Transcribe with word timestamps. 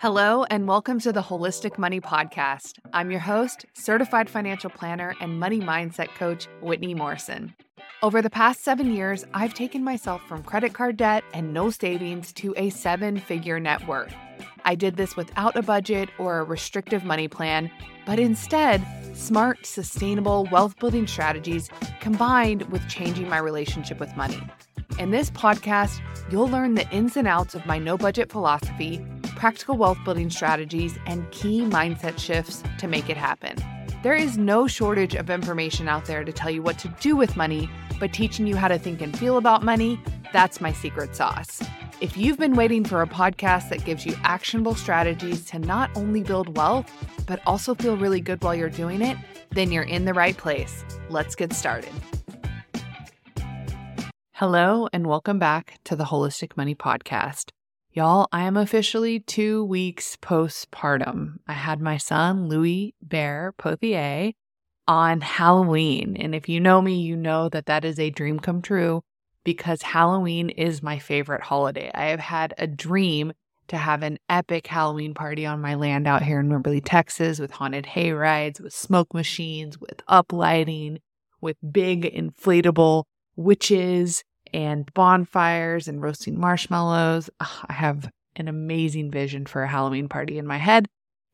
Hello, 0.00 0.44
and 0.44 0.66
welcome 0.66 0.98
to 1.00 1.12
the 1.12 1.20
Holistic 1.20 1.76
Money 1.76 2.00
Podcast. 2.00 2.78
I'm 2.94 3.10
your 3.10 3.20
host, 3.20 3.66
certified 3.74 4.30
financial 4.30 4.70
planner, 4.70 5.14
and 5.20 5.38
money 5.38 5.60
mindset 5.60 6.08
coach, 6.14 6.48
Whitney 6.62 6.94
Morrison. 6.94 7.54
Over 8.02 8.22
the 8.22 8.30
past 8.30 8.64
seven 8.64 8.94
years, 8.94 9.26
I've 9.34 9.52
taken 9.52 9.84
myself 9.84 10.22
from 10.26 10.42
credit 10.42 10.72
card 10.72 10.96
debt 10.96 11.22
and 11.34 11.52
no 11.52 11.68
savings 11.68 12.32
to 12.32 12.54
a 12.56 12.70
seven 12.70 13.18
figure 13.18 13.60
net 13.60 13.86
worth. 13.86 14.14
I 14.64 14.74
did 14.74 14.96
this 14.96 15.16
without 15.18 15.54
a 15.54 15.60
budget 15.60 16.08
or 16.16 16.38
a 16.38 16.44
restrictive 16.44 17.04
money 17.04 17.28
plan, 17.28 17.70
but 18.06 18.18
instead, 18.18 18.82
smart, 19.12 19.66
sustainable 19.66 20.48
wealth 20.50 20.78
building 20.78 21.06
strategies 21.06 21.68
combined 22.00 22.62
with 22.72 22.88
changing 22.88 23.28
my 23.28 23.36
relationship 23.36 24.00
with 24.00 24.16
money. 24.16 24.40
In 24.98 25.10
this 25.10 25.30
podcast, 25.30 26.00
you'll 26.30 26.48
learn 26.48 26.74
the 26.74 26.88
ins 26.88 27.18
and 27.18 27.28
outs 27.28 27.54
of 27.54 27.66
my 27.66 27.76
no 27.76 27.98
budget 27.98 28.32
philosophy 28.32 29.04
practical 29.40 29.78
wealth 29.78 29.96
building 30.04 30.28
strategies, 30.28 30.98
and 31.06 31.28
key 31.30 31.62
mindset 31.62 32.18
shifts 32.18 32.62
to 32.76 32.86
make 32.86 33.08
it 33.08 33.16
happen. 33.16 33.56
There 34.02 34.14
is 34.14 34.36
no 34.36 34.66
shortage 34.66 35.14
of 35.14 35.30
information 35.30 35.88
out 35.88 36.04
there 36.04 36.24
to 36.24 36.30
tell 36.30 36.50
you 36.50 36.62
what 36.62 36.78
to 36.80 36.88
do 37.00 37.16
with 37.16 37.38
money, 37.38 37.70
but 37.98 38.12
teaching 38.12 38.46
you 38.46 38.54
how 38.54 38.68
to 38.68 38.78
think 38.78 39.00
and 39.00 39.18
feel 39.18 39.38
about 39.38 39.62
money, 39.62 39.98
that's 40.30 40.60
my 40.60 40.74
secret 40.74 41.16
sauce. 41.16 41.62
If 42.02 42.18
you've 42.18 42.38
been 42.38 42.54
waiting 42.54 42.84
for 42.84 43.00
a 43.00 43.06
podcast 43.06 43.70
that 43.70 43.82
gives 43.86 44.04
you 44.04 44.14
actionable 44.24 44.74
strategies 44.74 45.46
to 45.46 45.58
not 45.58 45.90
only 45.96 46.22
build 46.22 46.54
wealth, 46.58 46.92
but 47.26 47.40
also 47.46 47.74
feel 47.74 47.96
really 47.96 48.20
good 48.20 48.44
while 48.44 48.54
you're 48.54 48.68
doing 48.68 49.00
it, 49.00 49.16
then 49.52 49.72
you're 49.72 49.84
in 49.84 50.04
the 50.04 50.12
right 50.12 50.36
place. 50.36 50.84
Let's 51.08 51.34
get 51.34 51.54
started. 51.54 51.92
Hello, 54.32 54.88
and 54.92 55.06
welcome 55.06 55.38
back 55.38 55.78
to 55.84 55.96
the 55.96 56.04
Holistic 56.04 56.58
Money 56.58 56.74
Podcast. 56.74 57.52
Y'all, 57.92 58.28
I 58.30 58.44
am 58.44 58.56
officially 58.56 59.18
two 59.18 59.64
weeks 59.64 60.16
postpartum. 60.22 61.38
I 61.48 61.54
had 61.54 61.80
my 61.80 61.96
son, 61.96 62.46
Louis 62.46 62.94
Bear 63.02 63.52
Pothier, 63.58 64.32
on 64.86 65.20
Halloween. 65.20 66.16
And 66.16 66.32
if 66.32 66.48
you 66.48 66.60
know 66.60 66.80
me, 66.80 67.00
you 67.00 67.16
know 67.16 67.48
that 67.48 67.66
that 67.66 67.84
is 67.84 67.98
a 67.98 68.10
dream 68.10 68.38
come 68.38 68.62
true 68.62 69.02
because 69.42 69.82
Halloween 69.82 70.50
is 70.50 70.84
my 70.84 71.00
favorite 71.00 71.42
holiday. 71.42 71.90
I 71.92 72.04
have 72.06 72.20
had 72.20 72.54
a 72.58 72.68
dream 72.68 73.32
to 73.66 73.76
have 73.76 74.04
an 74.04 74.18
epic 74.28 74.68
Halloween 74.68 75.12
party 75.12 75.44
on 75.44 75.60
my 75.60 75.74
land 75.74 76.06
out 76.06 76.22
here 76.22 76.38
in 76.38 76.48
Wimberley, 76.48 76.82
Texas, 76.84 77.40
with 77.40 77.50
haunted 77.50 77.86
hay 77.86 78.12
rides, 78.12 78.60
with 78.60 78.72
smoke 78.72 79.12
machines, 79.12 79.80
with 79.80 80.00
uplighting, 80.08 80.98
with 81.40 81.56
big 81.72 82.04
inflatable 82.04 83.02
witches 83.34 84.22
and 84.52 84.92
bonfires 84.94 85.88
and 85.88 86.02
roasting 86.02 86.38
marshmallows. 86.38 87.30
Ugh, 87.40 87.66
I 87.68 87.72
have 87.72 88.10
an 88.36 88.48
amazing 88.48 89.10
vision 89.10 89.46
for 89.46 89.62
a 89.62 89.68
Halloween 89.68 90.08
party 90.08 90.38
in 90.38 90.46
my 90.46 90.58
head. 90.58 90.86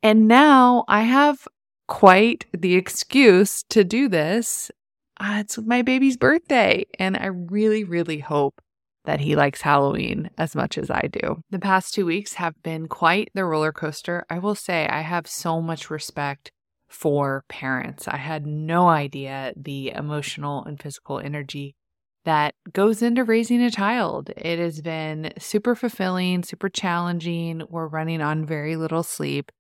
And 0.03 0.29
now 0.29 0.85
I 0.89 1.03
have 1.03 1.47
quite 1.89 2.47
the 2.53 2.75
excuse 2.75 3.63
to 3.71 3.85
do 3.85 4.09
this. 4.09 4.71
Uh, 5.19 5.39
it's 5.41 5.59
my 5.59 5.83
baby's 5.83 6.17
birthday. 6.17 6.85
And 6.99 7.17
I 7.17 7.27
really, 7.27 7.85
really 7.85 8.19
hope 8.19 8.61
that 9.05 9.21
he 9.21 9.37
likes 9.37 9.63
Halloween 9.63 10.31
as 10.37 10.55
much 10.55 10.77
as 10.77 10.91
I 10.91 11.09
do. 11.11 11.41
The 11.51 11.59
past 11.59 11.95
two 11.95 12.05
weeks 12.05 12.35
have 12.35 12.61
been 12.63 12.89
quite 12.89 13.31
the 13.35 13.45
roller 13.45 13.73
coaster. 13.73 14.27
I 14.29 14.39
will 14.39 14.57
say 14.57 14.87
I 14.89 15.03
have 15.03 15.27
so 15.27 15.63
much 15.63 15.91
respect 15.91 16.51
for 16.89 17.45
parents. 17.49 18.09
I 18.09 18.17
had 18.17 18.47
no 18.47 18.89
idea 18.89 19.53
the 19.57 19.91
emotional 19.91 20.65
and 20.65 20.81
physical 20.81 21.19
energy 21.19 21.75
that 22.27 22.55
goes 22.73 23.03
into 23.03 23.25
raising 23.25 23.63
a 23.63 23.71
child. 23.71 24.31
It 24.37 24.59
has 24.59 24.81
been 24.81 25.33
super 25.39 25.75
fulfilling, 25.75 26.43
super 26.43 26.69
challenging. 26.69 27.63
We're 27.71 27.87
running 27.87 28.21
on 28.21 28.45
very 28.45 28.75
little 28.77 29.05
sleep, 29.05 29.53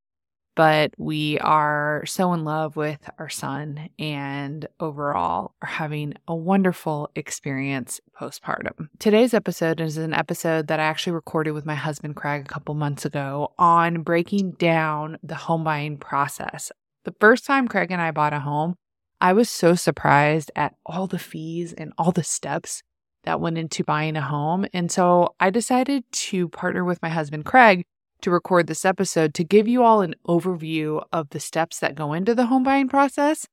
but 0.56 0.92
we 0.98 1.38
are 1.38 2.02
so 2.06 2.32
in 2.32 2.44
love 2.44 2.74
with 2.74 3.08
our 3.20 3.28
son 3.28 3.88
and 4.00 4.66
overall 4.80 5.54
are 5.62 5.68
having 5.68 6.14
a 6.26 6.34
wonderful 6.34 7.08
experience 7.14 8.00
postpartum. 8.20 8.88
Today's 8.98 9.32
episode 9.32 9.80
is 9.80 9.96
an 9.96 10.12
episode 10.12 10.66
that 10.66 10.80
I 10.80 10.84
actually 10.84 11.12
recorded 11.12 11.52
with 11.52 11.66
my 11.66 11.76
husband 11.76 12.16
Craig 12.16 12.46
a 12.46 12.52
couple 12.52 12.74
months 12.74 13.04
ago 13.04 13.52
on 13.58 14.02
breaking 14.02 14.52
down 14.52 15.18
the 15.22 15.36
home 15.36 15.62
buying 15.62 15.98
process. 15.98 16.72
The 17.04 17.14
first 17.20 17.46
time 17.46 17.68
Craig 17.68 17.92
and 17.92 18.02
I 18.02 18.10
bought 18.10 18.32
a 18.32 18.40
home, 18.40 18.74
I 19.20 19.32
was 19.32 19.48
so 19.48 19.74
surprised 19.74 20.50
at 20.54 20.74
all 20.84 21.06
the 21.06 21.18
fees 21.18 21.72
and 21.72 21.92
all 21.98 22.12
the 22.12 22.24
steps 22.24 22.82
that 23.24 23.40
went 23.40 23.58
into 23.58 23.84
buying 23.84 24.16
a 24.16 24.22
home. 24.22 24.66
And 24.72 24.90
so 24.90 25.34
I 25.40 25.50
decided 25.50 26.04
to 26.10 26.48
partner 26.48 26.84
with 26.84 27.02
my 27.02 27.08
husband, 27.08 27.44
Craig, 27.44 27.84
to 28.22 28.30
record 28.30 28.66
this 28.66 28.84
episode 28.84 29.34
to 29.34 29.44
give 29.44 29.68
you 29.68 29.82
all 29.82 30.00
an 30.00 30.14
overview 30.26 31.04
of 31.12 31.30
the 31.30 31.40
steps 31.40 31.80
that 31.80 31.94
go 31.94 32.12
into 32.12 32.34
the 32.34 32.46
home 32.46 32.62
buying 32.62 32.88
process 32.88 33.46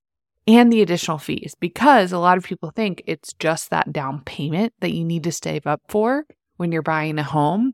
and 0.47 0.71
the 0.71 0.81
additional 0.81 1.17
fees 1.17 1.55
because 1.59 2.11
a 2.11 2.19
lot 2.19 2.37
of 2.37 2.43
people 2.43 2.71
think 2.71 3.01
it's 3.05 3.33
just 3.33 3.69
that 3.69 3.91
down 3.93 4.21
payment 4.25 4.73
that 4.79 4.93
you 4.93 5.03
need 5.03 5.23
to 5.23 5.31
save 5.31 5.65
up 5.65 5.81
for 5.87 6.25
when 6.57 6.71
you're 6.71 6.81
buying 6.81 7.17
a 7.17 7.23
home. 7.23 7.73